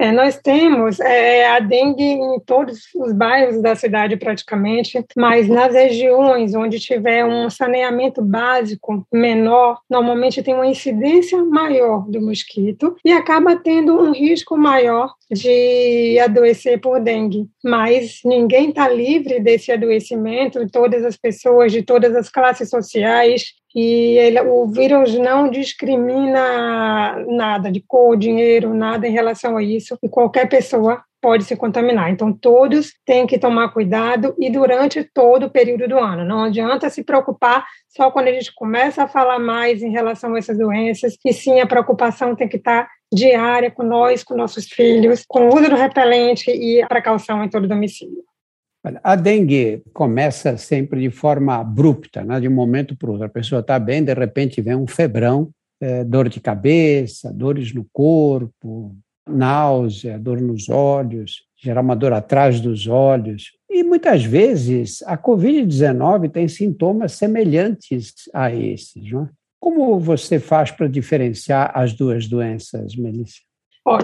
É, 0.00 0.12
nós 0.12 0.38
temos 0.40 1.00
é, 1.00 1.48
a 1.48 1.58
dengue 1.58 2.04
em 2.04 2.38
todos 2.46 2.82
os 2.94 3.12
bairros 3.12 3.60
da 3.60 3.74
cidade 3.74 4.16
praticamente, 4.16 5.04
mas 5.16 5.48
nas 5.48 5.74
regiões 5.74 6.54
onde 6.54 6.78
tiver 6.78 7.24
um 7.24 7.50
saneamento 7.50 8.22
básico 8.22 9.04
menor, 9.12 9.80
normalmente 9.90 10.40
tem 10.40 10.54
uma 10.54 10.68
incidência 10.68 11.44
maior 11.44 12.08
do 12.08 12.20
mosquito 12.20 12.94
e 13.04 13.10
acaba 13.10 13.56
tendo 13.56 14.00
um 14.00 14.12
risco 14.12 14.56
maior 14.56 15.12
de 15.32 16.16
adoecer 16.20 16.80
por 16.80 17.00
dengue. 17.00 17.48
Mas 17.64 18.20
ninguém 18.24 18.68
está 18.68 18.88
livre 18.88 19.40
desse 19.40 19.72
adoecimento, 19.72 20.64
todas 20.70 21.04
as 21.04 21.16
pessoas 21.16 21.72
de 21.72 21.82
todas 21.82 22.14
as 22.14 22.28
classes 22.28 22.70
sociais 22.70 23.58
e 23.80 24.18
ele, 24.18 24.40
o 24.40 24.66
vírus 24.66 25.16
não 25.16 25.48
discrimina 25.48 27.24
nada 27.28 27.70
de 27.70 27.80
cor, 27.80 28.16
dinheiro, 28.16 28.74
nada 28.74 29.06
em 29.06 29.12
relação 29.12 29.56
a 29.56 29.62
isso, 29.62 29.96
e 30.02 30.08
qualquer 30.08 30.48
pessoa 30.48 31.00
pode 31.20 31.44
se 31.44 31.54
contaminar. 31.54 32.10
Então, 32.10 32.32
todos 32.32 32.92
têm 33.06 33.24
que 33.24 33.38
tomar 33.38 33.68
cuidado 33.68 34.34
e 34.36 34.50
durante 34.50 35.04
todo 35.04 35.46
o 35.46 35.50
período 35.50 35.86
do 35.86 35.96
ano. 35.96 36.24
Não 36.24 36.42
adianta 36.42 36.90
se 36.90 37.04
preocupar 37.04 37.64
só 37.88 38.10
quando 38.10 38.26
a 38.26 38.32
gente 38.32 38.52
começa 38.52 39.04
a 39.04 39.08
falar 39.08 39.38
mais 39.38 39.80
em 39.80 39.92
relação 39.92 40.34
a 40.34 40.38
essas 40.38 40.58
doenças, 40.58 41.16
e 41.24 41.32
sim 41.32 41.60
a 41.60 41.66
preocupação 41.66 42.34
tem 42.34 42.48
que 42.48 42.56
estar 42.56 42.88
diária 43.12 43.70
com 43.70 43.84
nós, 43.84 44.24
com 44.24 44.34
nossos 44.34 44.66
filhos, 44.66 45.24
com 45.28 45.48
o 45.48 45.54
uso 45.54 45.70
do 45.70 45.76
repelente 45.76 46.50
e 46.50 46.82
a 46.82 46.88
precaução 46.88 47.44
em 47.44 47.48
todo 47.48 47.66
o 47.66 47.68
domicílio. 47.68 48.24
A 49.02 49.16
dengue 49.16 49.82
começa 49.92 50.56
sempre 50.56 51.00
de 51.00 51.10
forma 51.10 51.56
abrupta, 51.56 52.24
né? 52.24 52.40
de 52.40 52.48
um 52.48 52.54
momento 52.54 52.96
para 52.96 53.08
o 53.08 53.12
outro. 53.12 53.26
A 53.26 53.30
pessoa 53.30 53.60
está 53.60 53.78
bem, 53.78 54.04
de 54.04 54.14
repente 54.14 54.62
vem 54.62 54.76
um 54.76 54.86
febrão, 54.86 55.50
é, 55.80 56.04
dor 56.04 56.28
de 56.28 56.40
cabeça, 56.40 57.32
dores 57.32 57.74
no 57.74 57.86
corpo, 57.92 58.96
náusea, 59.28 60.18
dor 60.18 60.40
nos 60.40 60.68
olhos, 60.68 61.42
gerar 61.56 61.80
uma 61.80 61.96
dor 61.96 62.12
atrás 62.12 62.60
dos 62.60 62.86
olhos. 62.86 63.52
E 63.68 63.82
muitas 63.82 64.24
vezes 64.24 65.02
a 65.02 65.18
Covid-19 65.18 66.30
tem 66.30 66.48
sintomas 66.48 67.12
semelhantes 67.12 68.14
a 68.32 68.52
esses. 68.52 69.10
Não 69.10 69.24
é? 69.24 69.28
Como 69.60 69.98
você 69.98 70.38
faz 70.38 70.70
para 70.70 70.88
diferenciar 70.88 71.72
as 71.74 71.92
duas 71.92 72.28
doenças, 72.28 72.94
Melissa? 72.94 73.47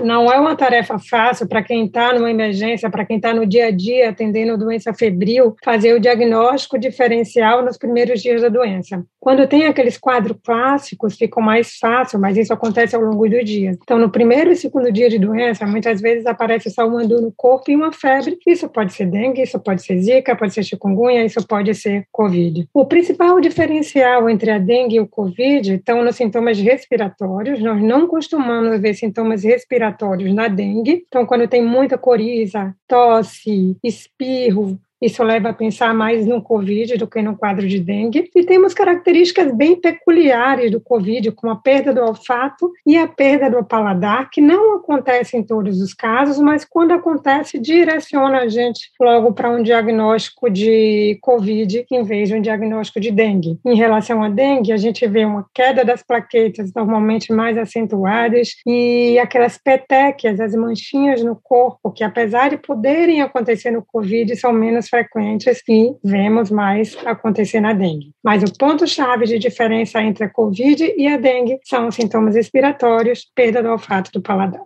Não 0.02 0.32
é 0.32 0.38
uma 0.38 0.56
tarefa 0.56 0.98
fácil 0.98 1.46
para 1.46 1.62
quem 1.62 1.86
está 1.86 2.12
numa 2.12 2.30
emergência, 2.30 2.88
para 2.90 3.04
quem 3.04 3.16
está 3.16 3.34
no 3.34 3.44
dia 3.44 3.66
a 3.66 3.70
dia 3.70 4.10
atendendo 4.10 4.56
doença 4.56 4.94
febril, 4.94 5.54
fazer 5.62 5.92
o 5.92 6.00
diagnóstico 6.00 6.78
diferencial 6.78 7.64
nos 7.64 7.76
primeiros 7.76 8.22
dias 8.22 8.40
da 8.40 8.48
doença. 8.48 9.04
Quando 9.20 9.46
tem 9.46 9.66
aqueles 9.66 9.96
quadros 9.96 10.36
clássicos, 10.44 11.16
fica 11.16 11.40
mais 11.40 11.76
fácil, 11.78 12.18
mas 12.18 12.36
isso 12.36 12.52
acontece 12.52 12.94
ao 12.94 13.02
longo 13.02 13.28
do 13.28 13.42
dia. 13.42 13.76
Então, 13.82 13.98
no 13.98 14.10
primeiro 14.10 14.52
e 14.52 14.56
segundo 14.56 14.92
dia 14.92 15.08
de 15.08 15.18
doença, 15.18 15.66
muitas 15.66 16.00
vezes 16.00 16.26
aparece 16.26 16.70
só 16.70 16.86
uma 16.86 17.06
dor 17.06 17.22
no 17.22 17.32
corpo 17.34 17.70
e 17.70 17.76
uma 17.76 17.92
febre. 17.92 18.38
Isso 18.46 18.68
pode 18.68 18.92
ser 18.92 19.06
dengue, 19.06 19.42
isso 19.42 19.58
pode 19.58 19.82
ser 19.82 19.98
zika, 19.98 20.36
pode 20.36 20.52
ser 20.52 20.62
chikungunya, 20.62 21.24
isso 21.24 21.46
pode 21.46 21.74
ser 21.74 22.06
covid. 22.12 22.68
O 22.72 22.84
principal 22.84 23.40
diferencial 23.40 24.28
entre 24.28 24.50
a 24.50 24.58
dengue 24.58 24.96
e 24.96 25.00
o 25.00 25.08
covid 25.08 25.74
estão 25.74 26.04
nos 26.04 26.16
sintomas 26.16 26.58
respiratórios. 26.58 27.62
Nós 27.62 27.82
não 27.82 28.06
costumamos 28.06 28.78
ver 28.80 28.94
sintomas 28.94 29.42
respiratórios 29.42 29.73
respiratórios 29.74 30.32
na 30.32 30.48
dengue. 30.48 31.04
Então, 31.06 31.26
quando 31.26 31.48
tem 31.48 31.62
muita 31.62 31.98
coriza, 31.98 32.74
tosse, 32.86 33.76
espirro, 33.82 34.78
isso 35.04 35.22
leva 35.22 35.50
a 35.50 35.54
pensar 35.54 35.94
mais 35.94 36.26
no 36.26 36.40
Covid 36.42 36.96
do 36.96 37.06
que 37.06 37.20
no 37.20 37.36
quadro 37.36 37.66
de 37.66 37.78
dengue. 37.78 38.30
E 38.34 38.44
temos 38.44 38.72
características 38.72 39.52
bem 39.54 39.76
peculiares 39.76 40.70
do 40.70 40.80
Covid, 40.80 41.32
como 41.32 41.52
a 41.52 41.56
perda 41.56 41.92
do 41.92 42.00
olfato 42.00 42.72
e 42.86 42.96
a 42.96 43.06
perda 43.06 43.50
do 43.50 43.64
paladar, 43.64 44.30
que 44.30 44.40
não 44.40 44.76
acontece 44.76 45.36
em 45.36 45.42
todos 45.42 45.80
os 45.80 45.92
casos, 45.92 46.38
mas 46.38 46.64
quando 46.64 46.92
acontece, 46.92 47.58
direciona 47.58 48.40
a 48.40 48.48
gente 48.48 48.90
logo 49.00 49.32
para 49.32 49.50
um 49.50 49.62
diagnóstico 49.62 50.48
de 50.50 51.18
Covid 51.20 51.86
em 51.90 52.02
vez 52.02 52.28
de 52.28 52.36
um 52.36 52.40
diagnóstico 52.40 53.00
de 53.00 53.10
dengue. 53.10 53.58
Em 53.64 53.76
relação 53.76 54.22
à 54.22 54.28
dengue, 54.28 54.72
a 54.72 54.76
gente 54.76 55.06
vê 55.06 55.24
uma 55.24 55.46
queda 55.54 55.84
das 55.84 56.02
plaquetas 56.02 56.72
normalmente 56.74 57.32
mais 57.32 57.58
acentuadas 57.58 58.56
e 58.66 59.18
aquelas 59.18 59.58
petequias, 59.58 60.40
as 60.40 60.54
manchinhas 60.54 61.22
no 61.22 61.36
corpo, 61.36 61.90
que 61.90 62.04
apesar 62.04 62.50
de 62.50 62.56
poderem 62.56 63.22
acontecer 63.22 63.70
no 63.70 63.82
Covid, 63.82 64.34
são 64.36 64.52
menos 64.52 64.88
frequentes 64.94 65.60
que 65.60 65.92
vemos 66.04 66.52
mais 66.52 66.96
acontecer 67.04 67.58
na 67.58 67.72
dengue. 67.72 68.12
Mas 68.22 68.44
o 68.44 68.56
ponto-chave 68.56 69.26
de 69.26 69.40
diferença 69.40 70.00
entre 70.00 70.22
a 70.22 70.30
COVID 70.30 70.94
e 70.96 71.08
a 71.08 71.16
dengue 71.16 71.58
são 71.64 71.88
os 71.88 71.96
sintomas 71.96 72.36
respiratórios, 72.36 73.28
perda 73.34 73.60
do 73.60 73.70
olfato 73.70 74.12
do 74.12 74.22
paladar. 74.22 74.62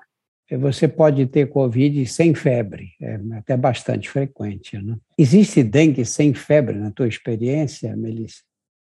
Você 0.50 0.86
pode 0.86 1.26
ter 1.26 1.48
Covid 1.48 2.06
sem 2.06 2.34
febre, 2.34 2.90
é 3.00 3.18
até 3.38 3.56
bastante 3.56 4.08
frequente. 4.10 4.76
Né? 4.76 4.96
Existe 5.16 5.62
dengue 5.62 6.04
sem 6.04 6.34
febre 6.34 6.76
na 6.76 6.90
tua 6.90 7.08
experiência, 7.08 7.96
Melissa? 7.96 8.42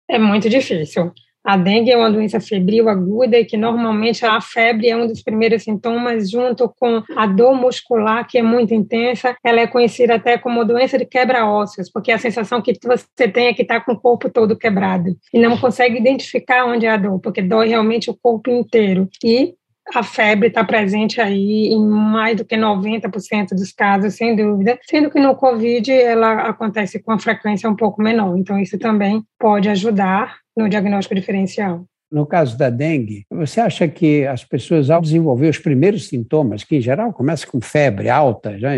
É 0.08 0.18
muito 0.18 0.48
difícil. 0.48 1.12
A 1.44 1.56
dengue 1.56 1.90
é 1.90 1.96
uma 1.96 2.10
doença 2.10 2.40
febril 2.40 2.88
aguda 2.88 3.38
e 3.38 3.44
que 3.44 3.56
normalmente 3.56 4.24
a 4.24 4.40
febre 4.40 4.88
é 4.88 4.96
um 4.96 5.06
dos 5.06 5.22
primeiros 5.22 5.62
sintomas, 5.62 6.30
junto 6.30 6.68
com 6.78 7.02
a 7.16 7.26
dor 7.26 7.54
muscular, 7.54 8.26
que 8.26 8.38
é 8.38 8.42
muito 8.42 8.74
intensa. 8.74 9.36
Ela 9.42 9.60
é 9.60 9.66
conhecida 9.66 10.14
até 10.14 10.36
como 10.36 10.64
doença 10.64 10.98
de 10.98 11.06
quebra-ósseos, 11.06 11.90
porque 11.90 12.12
a 12.12 12.18
sensação 12.18 12.60
que 12.60 12.74
você 12.84 13.28
tem 13.28 13.46
é 13.46 13.54
que 13.54 13.62
está 13.62 13.80
com 13.80 13.92
o 13.92 14.00
corpo 14.00 14.28
todo 14.28 14.56
quebrado 14.56 15.16
e 15.32 15.38
não 15.38 15.56
consegue 15.56 15.98
identificar 15.98 16.66
onde 16.66 16.86
é 16.86 16.90
a 16.90 16.96
dor, 16.96 17.18
porque 17.20 17.40
dói 17.40 17.68
realmente 17.68 18.10
o 18.10 18.18
corpo 18.20 18.50
inteiro. 18.50 19.08
E 19.24 19.54
a 19.94 20.02
febre 20.02 20.48
está 20.48 20.64
presente 20.64 21.20
aí 21.20 21.68
em 21.68 21.84
mais 21.86 22.36
do 22.36 22.44
que 22.44 22.56
90% 22.56 23.50
dos 23.50 23.72
casos, 23.72 24.14
sem 24.14 24.36
dúvida, 24.36 24.78
sendo 24.88 25.10
que 25.10 25.18
no 25.18 25.34
COVID 25.34 25.90
ela 25.90 26.48
acontece 26.48 27.00
com 27.00 27.12
uma 27.12 27.18
frequência 27.18 27.68
um 27.68 27.76
pouco 27.76 28.02
menor. 28.02 28.36
Então, 28.36 28.58
isso 28.58 28.78
também 28.78 29.22
pode 29.38 29.68
ajudar 29.68 30.38
no 30.56 30.68
diagnóstico 30.68 31.14
diferencial. 31.14 31.84
No 32.10 32.26
caso 32.26 32.58
da 32.58 32.68
dengue, 32.68 33.24
você 33.30 33.60
acha 33.60 33.86
que 33.86 34.26
as 34.26 34.42
pessoas, 34.42 34.90
ao 34.90 35.00
desenvolver 35.00 35.48
os 35.48 35.58
primeiros 35.58 36.08
sintomas, 36.08 36.64
que 36.64 36.76
em 36.76 36.80
geral 36.80 37.12
começa 37.12 37.46
com 37.46 37.60
febre 37.60 38.08
alta, 38.08 38.58
já, 38.58 38.70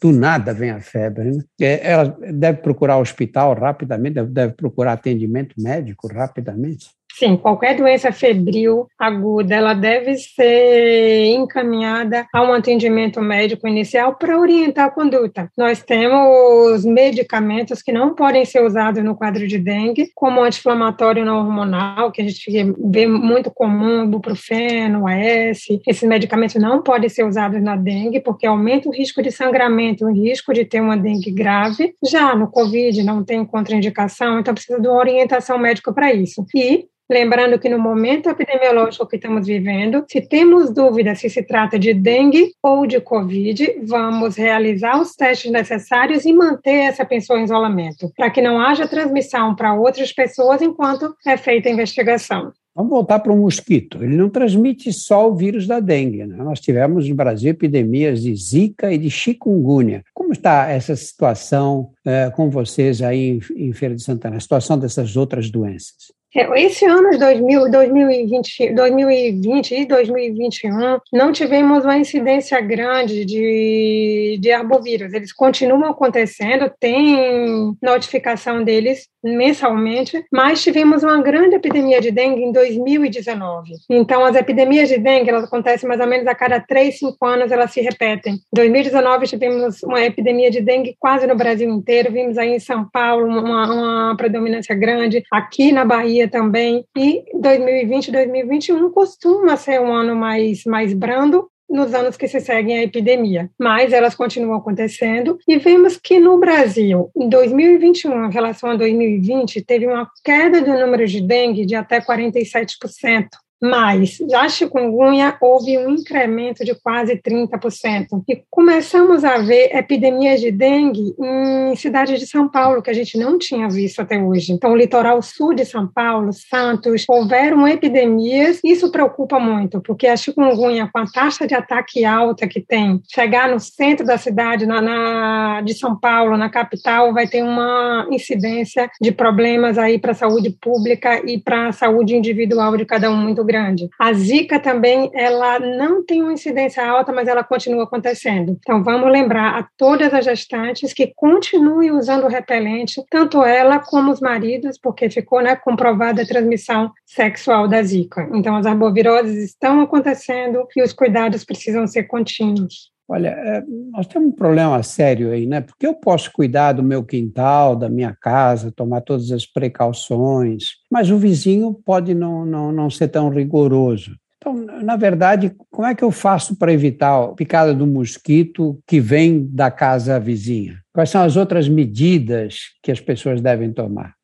do 0.00 0.10
nada 0.10 0.52
vem 0.52 0.70
a 0.70 0.80
febre, 0.80 1.30
né? 1.30 1.44
É, 1.60 1.92
ela 1.92 2.16
deve 2.32 2.58
procurar 2.58 2.96
o 2.96 3.00
hospital 3.00 3.54
rapidamente, 3.54 4.20
deve 4.24 4.54
procurar 4.54 4.94
atendimento 4.94 5.54
médico 5.56 6.12
rapidamente? 6.12 6.88
Sim, 7.14 7.36
qualquer 7.36 7.76
doença 7.76 8.10
febril 8.10 8.86
aguda, 8.98 9.54
ela 9.54 9.74
deve 9.74 10.16
ser 10.16 11.26
encaminhada 11.26 12.26
a 12.32 12.42
um 12.42 12.52
atendimento 12.52 13.20
médico 13.20 13.68
inicial 13.68 14.14
para 14.14 14.38
orientar 14.38 14.86
a 14.86 14.90
conduta. 14.90 15.50
Nós 15.56 15.82
temos 15.82 16.84
medicamentos 16.84 17.82
que 17.82 17.92
não 17.92 18.14
podem 18.14 18.44
ser 18.44 18.62
usados 18.64 19.04
no 19.04 19.14
quadro 19.14 19.46
de 19.46 19.58
dengue, 19.58 20.10
como 20.14 20.42
anti-inflamatório 20.42 21.24
não 21.24 21.38
hormonal, 21.38 22.10
que 22.10 22.22
a 22.22 22.24
gente 22.24 22.74
vê 22.78 23.06
muito 23.06 23.50
comum, 23.50 24.04
ibuprofeno, 24.04 25.06
AS. 25.06 25.66
Esses 25.86 26.08
medicamentos 26.08 26.56
não 26.56 26.82
podem 26.82 27.08
ser 27.08 27.24
usados 27.24 27.62
na 27.62 27.76
dengue, 27.76 28.20
porque 28.20 28.46
aumenta 28.46 28.88
o 28.88 28.92
risco 28.92 29.22
de 29.22 29.30
sangramento, 29.30 30.06
o 30.06 30.12
risco 30.12 30.52
de 30.52 30.64
ter 30.64 30.80
uma 30.80 30.96
dengue 30.96 31.30
grave. 31.30 31.94
Já 32.02 32.34
no 32.34 32.50
COVID 32.50 33.02
não 33.02 33.22
tem 33.22 33.44
contraindicação, 33.44 34.40
então 34.40 34.54
precisa 34.54 34.80
de 34.80 34.88
uma 34.88 34.98
orientação 34.98 35.58
médica 35.58 35.92
para 35.92 36.12
isso. 36.12 36.44
E 36.54 36.86
Lembrando 37.12 37.58
que 37.58 37.68
no 37.68 37.78
momento 37.78 38.30
epidemiológico 38.30 39.06
que 39.06 39.16
estamos 39.16 39.46
vivendo, 39.46 40.02
se 40.08 40.22
temos 40.22 40.72
dúvida 40.72 41.14
se 41.14 41.28
se 41.28 41.42
trata 41.42 41.78
de 41.78 41.92
dengue 41.92 42.54
ou 42.62 42.86
de 42.86 43.02
Covid, 43.02 43.80
vamos 43.82 44.36
realizar 44.36 44.98
os 44.98 45.14
testes 45.14 45.52
necessários 45.52 46.24
e 46.24 46.32
manter 46.32 46.86
essa 46.86 47.04
pessoa 47.04 47.38
em 47.38 47.44
isolamento, 47.44 48.10
para 48.16 48.30
que 48.30 48.40
não 48.40 48.58
haja 48.58 48.88
transmissão 48.88 49.54
para 49.54 49.74
outras 49.74 50.10
pessoas 50.10 50.62
enquanto 50.62 51.14
é 51.26 51.36
feita 51.36 51.68
a 51.68 51.72
investigação. 51.72 52.50
Vamos 52.74 52.90
voltar 52.90 53.18
para 53.18 53.30
o 53.30 53.36
mosquito. 53.36 54.02
Ele 54.02 54.16
não 54.16 54.30
transmite 54.30 54.90
só 54.90 55.28
o 55.28 55.36
vírus 55.36 55.66
da 55.66 55.80
dengue. 55.80 56.24
Né? 56.24 56.36
Nós 56.38 56.60
tivemos 56.60 57.06
no 57.06 57.14
Brasil 57.14 57.50
epidemias 57.50 58.22
de 58.22 58.34
Zika 58.34 58.90
e 58.90 58.96
de 58.96 59.10
chikungunya. 59.10 60.02
Como 60.14 60.32
está 60.32 60.70
essa 60.70 60.96
situação 60.96 61.90
é, 62.06 62.30
com 62.30 62.48
vocês 62.48 63.02
aí 63.02 63.38
em, 63.54 63.68
em 63.68 63.72
Feira 63.74 63.94
de 63.94 64.02
Santana, 64.02 64.38
a 64.38 64.40
situação 64.40 64.78
dessas 64.78 65.14
outras 65.14 65.50
doenças? 65.50 66.21
É, 66.34 66.62
esse 66.62 66.86
ano 66.86 67.10
de 67.10 67.18
2000, 67.18 67.70
2020, 67.70 68.74
2020 68.74 69.74
e 69.74 69.86
2021 69.86 70.98
não 71.12 71.30
tivemos 71.30 71.84
uma 71.84 71.98
incidência 71.98 72.58
grande 72.60 73.24
de, 73.24 74.38
de 74.40 74.50
arbovírus. 74.50 75.12
Eles 75.12 75.32
continuam 75.32 75.90
acontecendo, 75.90 76.72
tem 76.80 77.76
notificação 77.82 78.64
deles 78.64 79.11
mensalmente, 79.22 80.24
mas 80.32 80.62
tivemos 80.62 81.02
uma 81.02 81.20
grande 81.22 81.56
epidemia 81.56 82.00
de 82.00 82.10
dengue 82.10 82.42
em 82.42 82.52
2019. 82.52 83.72
Então, 83.88 84.24
as 84.24 84.36
epidemias 84.36 84.88
de 84.88 84.98
dengue 84.98 85.30
elas 85.30 85.44
acontecem 85.44 85.88
mais 85.88 86.00
ou 86.00 86.06
menos 86.06 86.26
a 86.26 86.34
cada 86.34 86.60
3, 86.60 86.98
5 86.98 87.24
anos, 87.24 87.52
elas 87.52 87.72
se 87.72 87.80
repetem. 87.80 88.34
Em 88.34 88.40
2019 88.52 89.26
tivemos 89.26 89.82
uma 89.82 90.02
epidemia 90.02 90.50
de 90.50 90.60
dengue 90.60 90.96
quase 90.98 91.26
no 91.26 91.36
Brasil 91.36 91.68
inteiro, 91.68 92.12
vimos 92.12 92.38
aí 92.38 92.54
em 92.54 92.58
São 92.58 92.88
Paulo 92.88 93.26
uma, 93.26 93.72
uma 93.72 94.16
predominância 94.16 94.74
grande, 94.74 95.22
aqui 95.30 95.72
na 95.72 95.84
Bahia 95.84 96.28
também, 96.28 96.84
e 96.96 97.22
2020 97.40 98.08
e 98.08 98.12
2021 98.12 98.90
costuma 98.90 99.56
ser 99.56 99.80
um 99.80 99.92
ano 99.92 100.16
mais, 100.16 100.64
mais 100.64 100.92
brando, 100.92 101.48
nos 101.72 101.94
anos 101.94 102.16
que 102.16 102.28
se 102.28 102.38
seguem 102.38 102.78
a 102.78 102.82
epidemia, 102.82 103.50
mas 103.58 103.92
elas 103.92 104.14
continuam 104.14 104.58
acontecendo 104.58 105.38
e 105.48 105.58
vemos 105.58 105.96
que 105.96 106.20
no 106.20 106.38
Brasil, 106.38 107.10
em 107.16 107.28
2021, 107.28 108.26
em 108.26 108.30
relação 108.30 108.70
a 108.70 108.76
2020, 108.76 109.64
teve 109.64 109.86
uma 109.86 110.08
queda 110.22 110.60
do 110.60 110.72
número 110.78 111.06
de 111.06 111.20
dengue 111.22 111.64
de 111.64 111.74
até 111.74 112.00
47%. 112.00 113.28
Mas 113.62 114.18
já 114.28 114.48
chikungunya 114.48 115.36
houve 115.40 115.78
um 115.78 115.90
incremento 115.90 116.64
de 116.64 116.74
quase 116.74 117.16
30%. 117.16 118.24
E 118.28 118.42
começamos 118.50 119.24
a 119.24 119.38
ver 119.38 119.70
epidemias 119.76 120.40
de 120.40 120.50
dengue 120.50 121.14
em 121.16 121.76
cidades 121.76 122.18
de 122.18 122.26
São 122.26 122.48
Paulo, 122.48 122.82
que 122.82 122.90
a 122.90 122.92
gente 122.92 123.16
não 123.16 123.38
tinha 123.38 123.68
visto 123.68 124.00
até 124.00 124.20
hoje. 124.20 124.52
Então, 124.52 124.72
o 124.72 124.76
litoral 124.76 125.22
sul 125.22 125.54
de 125.54 125.64
São 125.64 125.86
Paulo, 125.86 126.32
Santos, 126.32 127.04
houveram 127.08 127.68
epidemias. 127.68 128.60
Isso 128.64 128.90
preocupa 128.90 129.38
muito, 129.38 129.80
porque 129.80 130.08
a 130.08 130.16
chikungunya, 130.16 130.90
com 130.92 130.98
a 130.98 131.06
taxa 131.06 131.46
de 131.46 131.54
ataque 131.54 132.04
alta 132.04 132.48
que 132.48 132.60
tem, 132.60 133.00
chegar 133.08 133.48
no 133.48 133.60
centro 133.60 134.04
da 134.04 134.18
cidade, 134.18 134.66
na, 134.66 134.80
na 134.80 135.60
de 135.60 135.74
São 135.74 135.96
Paulo, 135.96 136.36
na 136.36 136.50
capital, 136.50 137.12
vai 137.12 137.28
ter 137.28 137.44
uma 137.44 138.08
incidência 138.10 138.90
de 139.00 139.12
problemas 139.12 139.78
aí 139.78 140.00
para 140.00 140.10
a 140.10 140.14
saúde 140.14 140.50
pública 140.50 141.22
e 141.24 141.38
para 141.38 141.68
a 141.68 141.72
saúde 141.72 142.16
individual 142.16 142.76
de 142.76 142.84
cada 142.84 143.08
um 143.08 143.16
muito 143.16 143.44
grande. 143.44 143.51
A 143.98 144.12
zika 144.12 144.58
também, 144.60 145.10
ela 145.14 145.58
não 145.58 146.04
tem 146.04 146.22
uma 146.22 146.32
incidência 146.32 146.84
alta, 146.86 147.12
mas 147.12 147.28
ela 147.28 147.42
continua 147.42 147.84
acontecendo. 147.84 148.56
Então, 148.60 148.82
vamos 148.82 149.10
lembrar 149.10 149.58
a 149.58 149.68
todas 149.76 150.12
as 150.14 150.24
gestantes 150.24 150.92
que 150.92 151.12
continuem 151.14 151.90
usando 151.90 152.24
o 152.24 152.28
repelente, 152.28 153.02
tanto 153.10 153.42
ela 153.44 153.78
como 153.78 154.12
os 154.12 154.20
maridos, 154.20 154.78
porque 154.78 155.10
ficou 155.10 155.42
né, 155.42 155.56
comprovada 155.56 156.22
a 156.22 156.26
transmissão 156.26 156.90
sexual 157.06 157.66
da 157.66 157.82
zika. 157.82 158.28
Então, 158.32 158.56
as 158.56 158.66
arboviroses 158.66 159.42
estão 159.42 159.80
acontecendo 159.80 160.66
e 160.76 160.82
os 160.82 160.92
cuidados 160.92 161.44
precisam 161.44 161.86
ser 161.86 162.04
contínuos. 162.04 162.91
Olha, 163.08 163.28
é, 163.28 163.62
nós 163.90 164.06
temos 164.06 164.28
um 164.28 164.32
problema 164.32 164.82
sério 164.82 165.32
aí, 165.32 165.46
né? 165.46 165.60
Porque 165.60 165.86
eu 165.86 165.94
posso 165.94 166.32
cuidar 166.32 166.72
do 166.72 166.82
meu 166.82 167.04
quintal, 167.04 167.76
da 167.76 167.88
minha 167.88 168.16
casa, 168.18 168.72
tomar 168.72 169.00
todas 169.02 169.30
as 169.30 169.44
precauções, 169.44 170.76
mas 170.90 171.10
o 171.10 171.18
vizinho 171.18 171.74
pode 171.84 172.14
não, 172.14 172.46
não, 172.46 172.72
não 172.72 172.88
ser 172.88 173.08
tão 173.08 173.28
rigoroso. 173.28 174.16
Então, 174.38 174.54
na 174.54 174.96
verdade, 174.96 175.54
como 175.70 175.86
é 175.86 175.94
que 175.94 176.02
eu 176.02 176.10
faço 176.10 176.56
para 176.56 176.72
evitar 176.72 177.22
a 177.22 177.28
picada 177.28 177.72
do 177.72 177.86
mosquito 177.86 178.80
que 178.86 178.98
vem 178.98 179.46
da 179.46 179.70
casa 179.70 180.18
vizinha? 180.18 180.80
Quais 180.92 181.10
são 181.10 181.22
as 181.22 181.36
outras 181.36 181.68
medidas 181.68 182.58
que 182.82 182.90
as 182.90 183.00
pessoas 183.00 183.40
devem 183.40 183.72
tomar? 183.72 184.14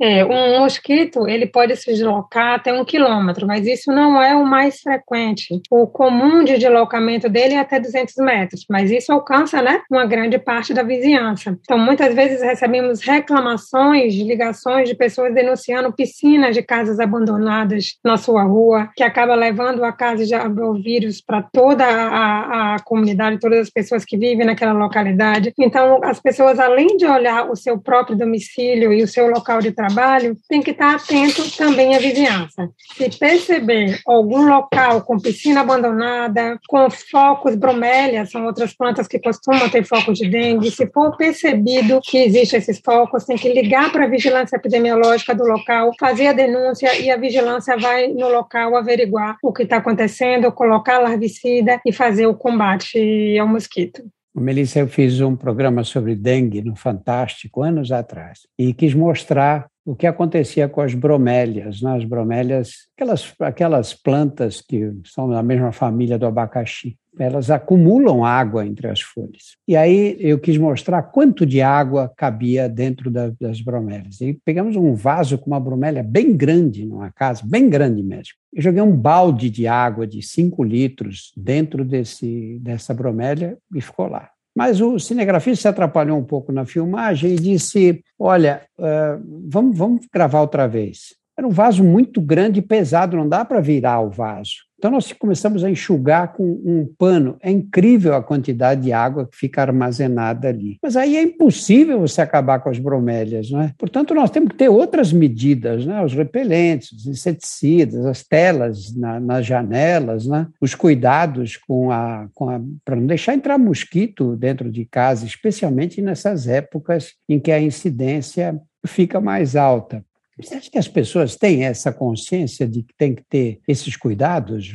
É, 0.00 0.24
um 0.24 0.60
mosquito 0.60 1.26
ele 1.26 1.46
pode 1.46 1.74
se 1.76 1.86
deslocar 1.86 2.54
até 2.54 2.72
um 2.72 2.84
quilômetro, 2.84 3.46
mas 3.46 3.66
isso 3.66 3.90
não 3.90 4.22
é 4.22 4.34
o 4.34 4.44
mais 4.44 4.80
frequente. 4.80 5.60
O 5.70 5.86
comum 5.86 6.44
de 6.44 6.58
deslocamento 6.58 7.28
dele 7.28 7.54
é 7.54 7.58
até 7.58 7.80
200 7.80 8.14
metros, 8.16 8.66
mas 8.68 8.90
isso 8.90 9.10
alcança 9.10 9.62
né, 9.62 9.80
uma 9.90 10.04
grande 10.04 10.38
parte 10.38 10.74
da 10.74 10.82
vizinhança. 10.82 11.58
Então, 11.62 11.78
muitas 11.78 12.14
vezes 12.14 12.42
recebemos 12.42 13.00
reclamações, 13.00 14.14
ligações 14.14 14.88
de 14.88 14.94
pessoas 14.94 15.34
denunciando 15.34 15.92
piscinas 15.92 16.54
de 16.54 16.62
casas 16.62 17.00
abandonadas 17.00 17.96
na 18.04 18.18
sua 18.18 18.42
rua, 18.42 18.90
que 18.94 19.02
acaba 19.02 19.34
levando 19.34 19.82
a 19.82 19.92
casa 19.92 20.26
de 20.26 20.34
arbovírus 20.34 21.22
para 21.22 21.42
toda 21.42 21.84
a, 21.84 22.74
a 22.74 22.78
comunidade, 22.80 23.40
todas 23.40 23.60
as 23.60 23.70
pessoas 23.70 24.04
que 24.04 24.16
vivem 24.16 24.44
naquela 24.44 24.72
localidade. 24.72 25.54
Então, 25.58 26.00
as 26.04 26.20
pessoas, 26.20 26.58
além 26.58 26.96
de 26.98 27.06
olhar 27.06 27.50
o 27.50 27.56
seu 27.56 27.78
próprio 27.78 28.16
domicílio 28.16 28.92
e 28.92 29.02
o 29.02 29.08
seu 29.08 29.28
local 29.28 29.60
de 29.60 29.72
trabalho, 29.72 29.85
trabalho, 29.86 30.36
tem 30.48 30.62
que 30.62 30.70
estar 30.70 30.96
atento 30.96 31.42
também 31.56 31.94
à 31.94 31.98
vizinhança. 31.98 32.68
Se 32.96 33.08
perceber 33.18 34.00
algum 34.06 34.46
local 34.46 35.02
com 35.02 35.18
piscina 35.18 35.60
abandonada, 35.60 36.58
com 36.68 36.88
focos, 36.90 37.54
bromélias, 37.54 38.30
são 38.30 38.44
outras 38.44 38.74
plantas 38.74 39.06
que 39.06 39.18
costumam 39.18 39.68
ter 39.68 39.84
focos 39.84 40.18
de 40.18 40.28
dengue, 40.28 40.70
se 40.70 40.86
for 40.88 41.16
percebido 41.16 42.00
que 42.02 42.18
existem 42.18 42.58
esses 42.58 42.80
focos, 42.84 43.24
tem 43.24 43.36
que 43.36 43.52
ligar 43.52 43.92
para 43.92 44.04
a 44.04 44.08
vigilância 44.08 44.56
epidemiológica 44.56 45.34
do 45.34 45.44
local, 45.44 45.92
fazer 45.98 46.28
a 46.28 46.32
denúncia 46.32 46.98
e 47.00 47.10
a 47.10 47.16
vigilância 47.16 47.76
vai 47.76 48.08
no 48.08 48.28
local 48.28 48.76
averiguar 48.76 49.36
o 49.42 49.52
que 49.52 49.62
está 49.62 49.76
acontecendo, 49.76 50.50
colocar 50.52 50.98
larvicida 50.98 51.80
e 51.84 51.92
fazer 51.92 52.26
o 52.26 52.34
combate 52.34 53.38
ao 53.38 53.46
mosquito. 53.46 54.02
Melissa, 54.38 54.80
eu 54.80 54.88
fiz 54.88 55.20
um 55.20 55.34
programa 55.34 55.82
sobre 55.82 56.14
dengue 56.14 56.60
no 56.60 56.76
Fantástico 56.76 57.62
anos 57.62 57.90
atrás 57.90 58.40
e 58.58 58.74
quis 58.74 58.92
mostrar 58.92 59.66
o 59.86 59.94
que 59.94 60.06
acontecia 60.06 60.68
com 60.68 60.80
as 60.80 60.94
bromélias. 60.94 61.80
Né? 61.80 61.96
As 61.96 62.04
bromélias, 62.04 62.88
aquelas, 62.96 63.32
aquelas 63.38 63.94
plantas 63.94 64.60
que 64.60 64.92
são 65.04 65.28
da 65.30 65.42
mesma 65.44 65.70
família 65.70 66.18
do 66.18 66.26
abacaxi, 66.26 66.98
elas 67.18 67.50
acumulam 67.50 68.24
água 68.24 68.66
entre 68.66 68.88
as 68.88 69.00
folhas. 69.00 69.56
E 69.66 69.74
aí 69.76 70.16
eu 70.18 70.38
quis 70.38 70.58
mostrar 70.58 71.02
quanto 71.02 71.46
de 71.46 71.62
água 71.62 72.12
cabia 72.14 72.68
dentro 72.68 73.10
da, 73.10 73.30
das 73.40 73.60
bromélias. 73.60 74.20
E 74.20 74.38
pegamos 74.44 74.76
um 74.76 74.94
vaso 74.94 75.38
com 75.38 75.46
uma 75.46 75.60
bromélia 75.60 76.02
bem 76.02 76.36
grande 76.36 76.84
numa 76.84 77.10
casa, 77.10 77.42
bem 77.46 77.70
grande 77.70 78.02
mesmo. 78.02 78.34
Eu 78.52 78.62
joguei 78.62 78.82
um 78.82 78.94
balde 78.94 79.48
de 79.48 79.66
água 79.66 80.06
de 80.06 80.20
5 80.20 80.62
litros 80.64 81.32
dentro 81.36 81.84
desse, 81.84 82.58
dessa 82.60 82.92
bromélia 82.92 83.56
e 83.74 83.80
ficou 83.80 84.08
lá. 84.08 84.30
Mas 84.56 84.80
o 84.80 84.98
cinegrafista 84.98 85.62
se 85.62 85.68
atrapalhou 85.68 86.18
um 86.18 86.24
pouco 86.24 86.50
na 86.50 86.64
filmagem 86.64 87.32
e 87.32 87.36
disse: 87.36 88.02
Olha, 88.18 88.62
uh, 88.78 89.22
vamos, 89.50 89.76
vamos 89.76 90.06
gravar 90.10 90.40
outra 90.40 90.66
vez. 90.66 91.14
Era 91.36 91.46
um 91.46 91.50
vaso 91.50 91.84
muito 91.84 92.22
grande 92.22 92.60
e 92.60 92.62
pesado, 92.62 93.18
não 93.18 93.28
dá 93.28 93.44
para 93.44 93.60
virar 93.60 94.00
o 94.00 94.08
vaso. 94.08 94.65
Então, 94.78 94.90
nós 94.90 95.10
começamos 95.12 95.64
a 95.64 95.70
enxugar 95.70 96.34
com 96.34 96.44
um 96.44 96.86
pano. 96.98 97.36
É 97.40 97.50
incrível 97.50 98.14
a 98.14 98.22
quantidade 98.22 98.82
de 98.82 98.92
água 98.92 99.26
que 99.26 99.36
fica 99.36 99.62
armazenada 99.62 100.48
ali. 100.48 100.78
Mas 100.82 100.96
aí 100.96 101.16
é 101.16 101.22
impossível 101.22 102.00
você 102.00 102.20
acabar 102.20 102.60
com 102.60 102.68
as 102.68 102.78
bromélias, 102.78 103.50
não 103.50 103.62
é? 103.62 103.72
Portanto, 103.78 104.14
nós 104.14 104.30
temos 104.30 104.50
que 104.50 104.56
ter 104.56 104.68
outras 104.68 105.12
medidas, 105.12 105.86
né? 105.86 106.04
os 106.04 106.12
repelentes, 106.12 106.92
os 106.92 107.06
inseticidas, 107.06 108.04
as 108.04 108.22
telas 108.22 108.94
na, 108.94 109.18
nas 109.18 109.46
janelas, 109.46 110.26
né? 110.26 110.46
os 110.60 110.74
cuidados 110.74 111.56
com 111.56 111.90
a, 111.90 112.28
com 112.34 112.50
a 112.50 112.60
para 112.84 112.96
não 112.96 113.06
deixar 113.06 113.34
entrar 113.34 113.58
mosquito 113.58 114.36
dentro 114.36 114.70
de 114.70 114.84
casa, 114.84 115.24
especialmente 115.24 116.02
nessas 116.02 116.46
épocas 116.46 117.14
em 117.28 117.40
que 117.40 117.50
a 117.50 117.60
incidência 117.60 118.60
fica 118.86 119.20
mais 119.20 119.56
alta. 119.56 120.04
Você 120.38 120.54
acha 120.54 120.70
que 120.70 120.78
as 120.78 120.88
pessoas 120.88 121.34
têm 121.34 121.64
essa 121.64 121.92
consciência 121.92 122.68
de 122.68 122.82
que 122.82 122.94
tem 122.94 123.14
que 123.14 123.24
ter 123.24 123.60
esses 123.66 123.96
cuidados? 123.96 124.74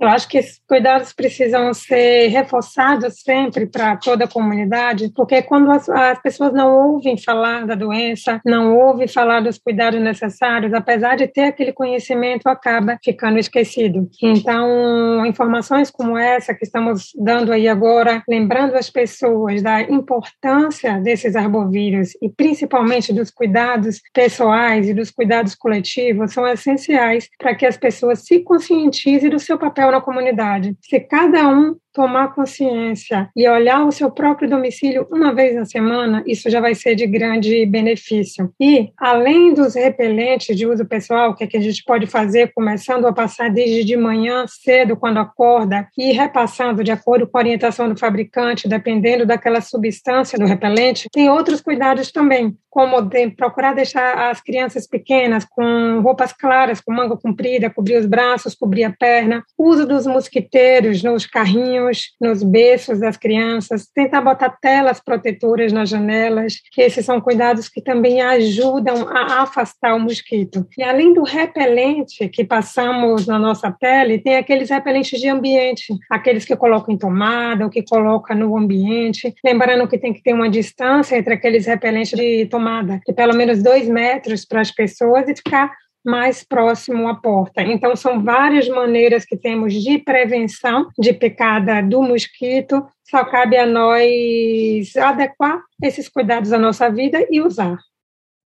Eu 0.00 0.08
acho 0.08 0.26
que 0.28 0.38
esses 0.38 0.58
cuidados 0.66 1.12
precisam 1.12 1.74
ser 1.74 2.28
reforçados 2.28 3.20
sempre 3.20 3.66
para 3.66 3.96
toda 3.98 4.24
a 4.24 4.28
comunidade, 4.28 5.12
porque 5.14 5.42
quando 5.42 5.70
as, 5.70 5.90
as, 5.90 6.18
pessoas 6.22 6.54
não 6.54 6.92
ouvem 6.92 7.18
falar 7.18 7.66
da 7.66 7.74
doença, 7.74 8.40
não 8.46 8.74
ouvem 8.78 9.06
falar 9.06 9.40
dos 9.40 9.58
cuidados 9.58 10.00
necessários, 10.00 10.72
apesar 10.72 11.16
de 11.16 11.26
ter 11.26 11.42
aquele 11.42 11.72
conhecimento, 11.72 12.46
acaba 12.46 12.98
ficando 13.04 13.38
esquecido. 13.38 14.08
Então, 14.22 15.26
informações 15.26 15.90
como 15.90 16.16
essa 16.16 16.54
que 16.54 16.64
estamos 16.64 17.10
dando 17.14 17.52
aí 17.52 17.68
agora, 17.68 18.22
lembrando 18.26 18.76
as 18.76 18.88
pessoas 18.88 19.62
da 19.62 19.82
importância 19.82 20.98
desses 20.98 21.36
arbovírus 21.36 22.12
e 22.22 22.30
principalmente 22.30 23.12
dos 23.12 23.30
cuidados 23.30 24.00
pessoais 24.14 24.88
e 24.88 24.94
dos 24.94 25.10
cuidados 25.10 25.54
coletivos, 25.54 26.32
são 26.32 26.46
essenciais 26.46 27.28
para 27.38 27.54
que 27.54 27.66
as 27.66 27.76
pessoas 27.76 28.20
se 28.20 28.40
conscientizem 28.40 29.28
do 29.28 29.38
seu 29.38 29.58
papel 29.58 29.89
na 29.90 30.00
comunidade. 30.00 30.76
Se 30.80 31.00
cada 31.00 31.48
um 31.48 31.76
tomar 31.92 32.34
consciência 32.34 33.28
e 33.36 33.48
olhar 33.48 33.84
o 33.84 33.92
seu 33.92 34.10
próprio 34.10 34.48
domicílio 34.48 35.06
uma 35.10 35.34
vez 35.34 35.56
na 35.56 35.64
semana, 35.64 36.22
isso 36.26 36.48
já 36.48 36.60
vai 36.60 36.74
ser 36.74 36.94
de 36.94 37.06
grande 37.06 37.66
benefício. 37.66 38.52
E, 38.60 38.90
além 38.98 39.52
dos 39.52 39.74
repelentes 39.74 40.56
de 40.56 40.66
uso 40.66 40.84
pessoal, 40.84 41.34
que, 41.34 41.44
é 41.44 41.46
que 41.46 41.56
a 41.56 41.60
gente 41.60 41.82
pode 41.84 42.06
fazer, 42.06 42.52
começando 42.54 43.06
a 43.06 43.12
passar 43.12 43.50
desde 43.50 43.84
de 43.84 43.96
manhã 43.96 44.44
cedo, 44.46 44.96
quando 44.96 45.18
acorda, 45.18 45.88
e 45.96 46.12
repassando 46.12 46.84
de 46.84 46.90
acordo 46.90 47.26
com 47.26 47.38
a 47.38 47.40
orientação 47.40 47.88
do 47.88 47.98
fabricante, 47.98 48.68
dependendo 48.68 49.26
daquela 49.26 49.60
substância 49.60 50.38
do 50.38 50.46
repelente, 50.46 51.08
tem 51.12 51.28
outros 51.28 51.60
cuidados 51.60 52.12
também, 52.12 52.56
como 52.68 53.02
de 53.02 53.30
procurar 53.30 53.74
deixar 53.74 54.30
as 54.30 54.40
crianças 54.40 54.86
pequenas 54.86 55.44
com 55.44 56.00
roupas 56.00 56.32
claras, 56.32 56.80
com 56.80 56.92
manga 56.92 57.16
comprida, 57.16 57.68
cobrir 57.68 57.96
os 57.96 58.06
braços, 58.06 58.54
cobrir 58.54 58.84
a 58.84 58.92
perna, 58.92 59.42
uso 59.58 59.86
dos 59.86 60.06
mosquiteiros 60.06 61.02
nos 61.02 61.26
carrinhos, 61.26 61.79
nos 62.20 62.42
berços 62.42 63.00
das 63.00 63.16
crianças, 63.16 63.88
tentar 63.94 64.20
botar 64.20 64.50
telas 64.50 65.00
protetoras 65.00 65.72
nas 65.72 65.88
janelas, 65.88 66.54
que 66.72 66.82
esses 66.82 67.04
são 67.04 67.20
cuidados 67.20 67.68
que 67.68 67.82
também 67.82 68.20
ajudam 68.20 69.08
a 69.08 69.42
afastar 69.42 69.94
o 69.94 70.00
mosquito. 70.00 70.66
E 70.76 70.82
além 70.82 71.12
do 71.12 71.22
repelente 71.22 72.28
que 72.28 72.44
passamos 72.44 73.26
na 73.26 73.38
nossa 73.38 73.70
pele, 73.70 74.18
tem 74.18 74.36
aqueles 74.36 74.70
repelentes 74.70 75.20
de 75.20 75.28
ambiente, 75.28 75.94
aqueles 76.10 76.44
que 76.44 76.56
colocam 76.56 76.94
em 76.94 76.98
tomada, 76.98 77.64
ou 77.64 77.70
que 77.70 77.82
coloca 77.82 78.34
no 78.34 78.56
ambiente, 78.56 79.34
lembrando 79.44 79.88
que 79.88 79.98
tem 79.98 80.12
que 80.12 80.22
ter 80.22 80.32
uma 80.32 80.48
distância 80.48 81.16
entre 81.16 81.34
aqueles 81.34 81.66
repelentes 81.66 82.18
de 82.18 82.46
tomada, 82.46 83.00
de 83.06 83.12
pelo 83.12 83.34
menos 83.34 83.62
dois 83.62 83.88
metros 83.88 84.44
para 84.44 84.60
as 84.60 84.70
pessoas 84.70 85.28
e 85.28 85.36
ficar 85.36 85.72
mais 86.04 86.42
próximo 86.42 87.08
à 87.08 87.14
porta. 87.14 87.62
Então, 87.62 87.94
são 87.94 88.22
várias 88.22 88.68
maneiras 88.68 89.24
que 89.24 89.36
temos 89.36 89.74
de 89.74 89.98
prevenção 89.98 90.88
de 90.98 91.12
picada 91.12 91.82
do 91.82 92.02
mosquito, 92.02 92.86
só 93.08 93.24
cabe 93.24 93.56
a 93.56 93.66
nós 93.66 94.96
adequar 94.96 95.60
esses 95.82 96.08
cuidados 96.08 96.52
à 96.52 96.58
nossa 96.58 96.88
vida 96.90 97.26
e 97.30 97.40
usar. 97.40 97.78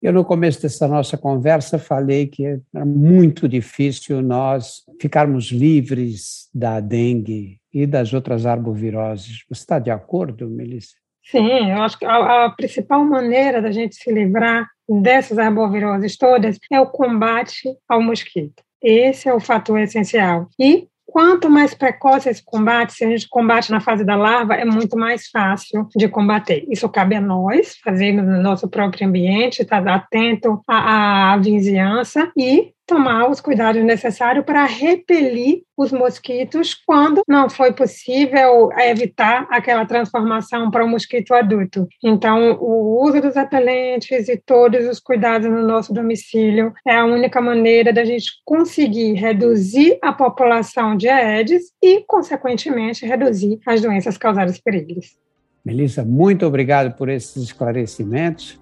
Eu, 0.02 0.14
no 0.14 0.24
começo 0.24 0.62
dessa 0.62 0.88
nossa 0.88 1.18
conversa, 1.18 1.78
falei 1.78 2.26
que 2.26 2.58
era 2.74 2.86
muito 2.86 3.46
difícil 3.46 4.22
nós 4.22 4.82
ficarmos 4.98 5.50
livres 5.50 6.48
da 6.54 6.80
dengue 6.80 7.60
e 7.72 7.86
das 7.86 8.14
outras 8.14 8.46
arboviroses. 8.46 9.44
Você 9.48 9.60
está 9.60 9.78
de 9.78 9.90
acordo, 9.90 10.48
Melissa? 10.48 10.99
Sim, 11.24 11.70
eu 11.70 11.82
acho 11.82 11.98
que 11.98 12.04
a, 12.04 12.46
a 12.46 12.50
principal 12.50 13.04
maneira 13.04 13.62
da 13.62 13.70
gente 13.70 13.94
se 13.94 14.12
livrar 14.12 14.68
dessas 14.88 15.38
arboviroses 15.38 16.16
todas 16.16 16.58
é 16.70 16.80
o 16.80 16.86
combate 16.86 17.68
ao 17.88 18.02
mosquito. 18.02 18.62
Esse 18.82 19.28
é 19.28 19.34
o 19.34 19.40
fator 19.40 19.78
essencial. 19.78 20.48
E 20.58 20.88
quanto 21.06 21.50
mais 21.50 21.74
precoce 21.74 22.28
esse 22.28 22.42
combate, 22.44 22.94
se 22.94 23.04
a 23.04 23.08
gente 23.08 23.28
combate 23.28 23.70
na 23.70 23.80
fase 23.80 24.04
da 24.04 24.16
larva, 24.16 24.54
é 24.54 24.64
muito 24.64 24.96
mais 24.96 25.28
fácil 25.28 25.86
de 25.94 26.08
combater. 26.08 26.64
Isso 26.68 26.88
cabe 26.88 27.14
a 27.14 27.20
nós, 27.20 27.76
fazermos 27.84 28.24
no 28.24 28.40
nosso 28.40 28.68
próprio 28.68 29.06
ambiente, 29.06 29.62
estar 29.62 29.86
atento 29.86 30.60
à, 30.66 31.32
à 31.32 31.36
vizinhança 31.36 32.32
e 32.36 32.72
tomar 32.90 33.30
os 33.30 33.40
cuidados 33.40 33.84
necessários 33.84 34.44
para 34.44 34.64
repelir 34.64 35.62
os 35.76 35.92
mosquitos 35.92 36.74
quando 36.74 37.22
não 37.26 37.48
foi 37.48 37.72
possível 37.72 38.68
evitar 38.80 39.46
aquela 39.48 39.86
transformação 39.86 40.72
para 40.72 40.82
o 40.82 40.88
um 40.88 40.90
mosquito 40.90 41.32
adulto. 41.32 41.86
Então, 42.02 42.58
o 42.60 43.00
uso 43.06 43.20
dos 43.20 43.36
repelentes 43.36 44.28
e 44.28 44.36
todos 44.36 44.88
os 44.88 44.98
cuidados 44.98 45.48
no 45.48 45.62
nosso 45.62 45.94
domicílio 45.94 46.74
é 46.84 46.96
a 46.96 47.04
única 47.04 47.40
maneira 47.40 47.92
da 47.92 48.04
gente 48.04 48.32
conseguir 48.44 49.12
reduzir 49.12 49.96
a 50.02 50.12
população 50.12 50.96
de 50.96 51.08
Aedes 51.08 51.70
e, 51.80 52.02
consequentemente, 52.08 53.06
reduzir 53.06 53.60
as 53.64 53.80
doenças 53.80 54.18
causadas 54.18 54.60
por 54.60 54.74
eles. 54.74 55.16
Melissa, 55.64 56.04
muito 56.04 56.44
obrigado 56.44 56.96
por 56.96 57.08
esses 57.08 57.36
esclarecimentos. 57.44 58.58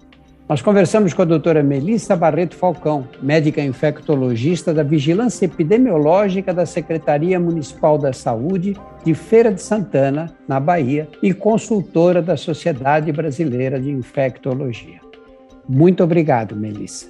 Nós 0.49 0.63
conversamos 0.63 1.13
com 1.13 1.21
a 1.21 1.25
doutora 1.25 1.61
Melissa 1.61 2.15
Barreto 2.15 2.55
Falcão, 2.55 3.07
médica 3.21 3.61
infectologista 3.61 4.73
da 4.73 4.81
Vigilância 4.81 5.45
Epidemiológica 5.45 6.51
da 6.51 6.65
Secretaria 6.65 7.39
Municipal 7.39 7.99
da 7.99 8.11
Saúde 8.11 8.75
de 9.05 9.13
Feira 9.13 9.53
de 9.53 9.61
Santana, 9.61 10.35
na 10.47 10.59
Bahia, 10.59 11.07
e 11.21 11.35
consultora 11.35 12.19
da 12.19 12.35
Sociedade 12.35 13.11
Brasileira 13.11 13.79
de 13.79 13.91
Infectologia. 13.91 14.99
Muito 15.67 16.03
obrigado, 16.03 16.55
Melissa. 16.55 17.09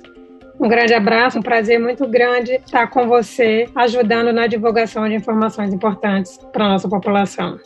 Um 0.60 0.68
grande 0.68 0.94
abraço, 0.94 1.40
um 1.40 1.42
prazer 1.42 1.80
muito 1.80 2.06
grande 2.06 2.56
estar 2.56 2.88
com 2.88 3.08
você, 3.08 3.70
ajudando 3.74 4.34
na 4.34 4.48
divulgação 4.48 5.08
de 5.08 5.16
informações 5.16 5.74
importantes 5.74 6.38
para 6.52 6.66
a 6.66 6.70
nossa 6.72 6.90
população. 6.90 7.58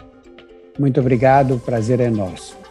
Muito 0.78 1.00
obrigado, 1.00 1.56
o 1.56 1.60
prazer 1.60 2.00
é 2.00 2.12
nosso. 2.12 2.63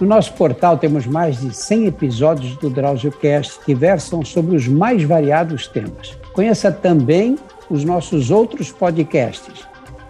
No 0.00 0.06
nosso 0.06 0.32
portal 0.34 0.78
temos 0.78 1.06
mais 1.06 1.40
de 1.40 1.52
100 1.52 1.86
episódios 1.86 2.56
do 2.56 2.70
DrauzioCast 2.70 3.58
que 3.64 3.74
versam 3.74 4.24
sobre 4.24 4.54
os 4.54 4.68
mais 4.68 5.02
variados 5.02 5.66
temas. 5.66 6.16
Conheça 6.32 6.70
também 6.70 7.36
os 7.68 7.84
nossos 7.84 8.30
outros 8.30 8.70
podcasts, 8.70 9.66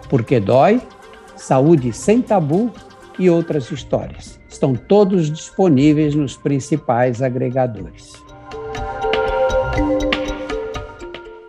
Porque 0.07 0.39
Dói, 0.39 0.79
Saúde 1.35 1.91
Sem 1.91 2.21
Tabu 2.21 2.71
e 3.17 3.29
outras 3.29 3.71
histórias. 3.71 4.39
Estão 4.47 4.75
todos 4.75 5.31
disponíveis 5.31 6.13
nos 6.13 6.37
principais 6.37 7.21
agregadores. 7.21 8.13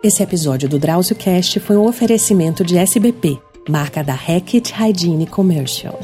Esse 0.03 0.23
episódio 0.23 0.67
do 0.67 0.79
DrauzioCast 0.79 1.59
foi 1.59 1.77
um 1.77 1.87
oferecimento 1.87 2.63
de 2.63 2.75
SBP, 2.75 3.39
marca 3.69 4.03
da 4.03 4.13
Hackett 4.13 4.73
Hygiene 4.73 5.27
Commercial. 5.27 5.99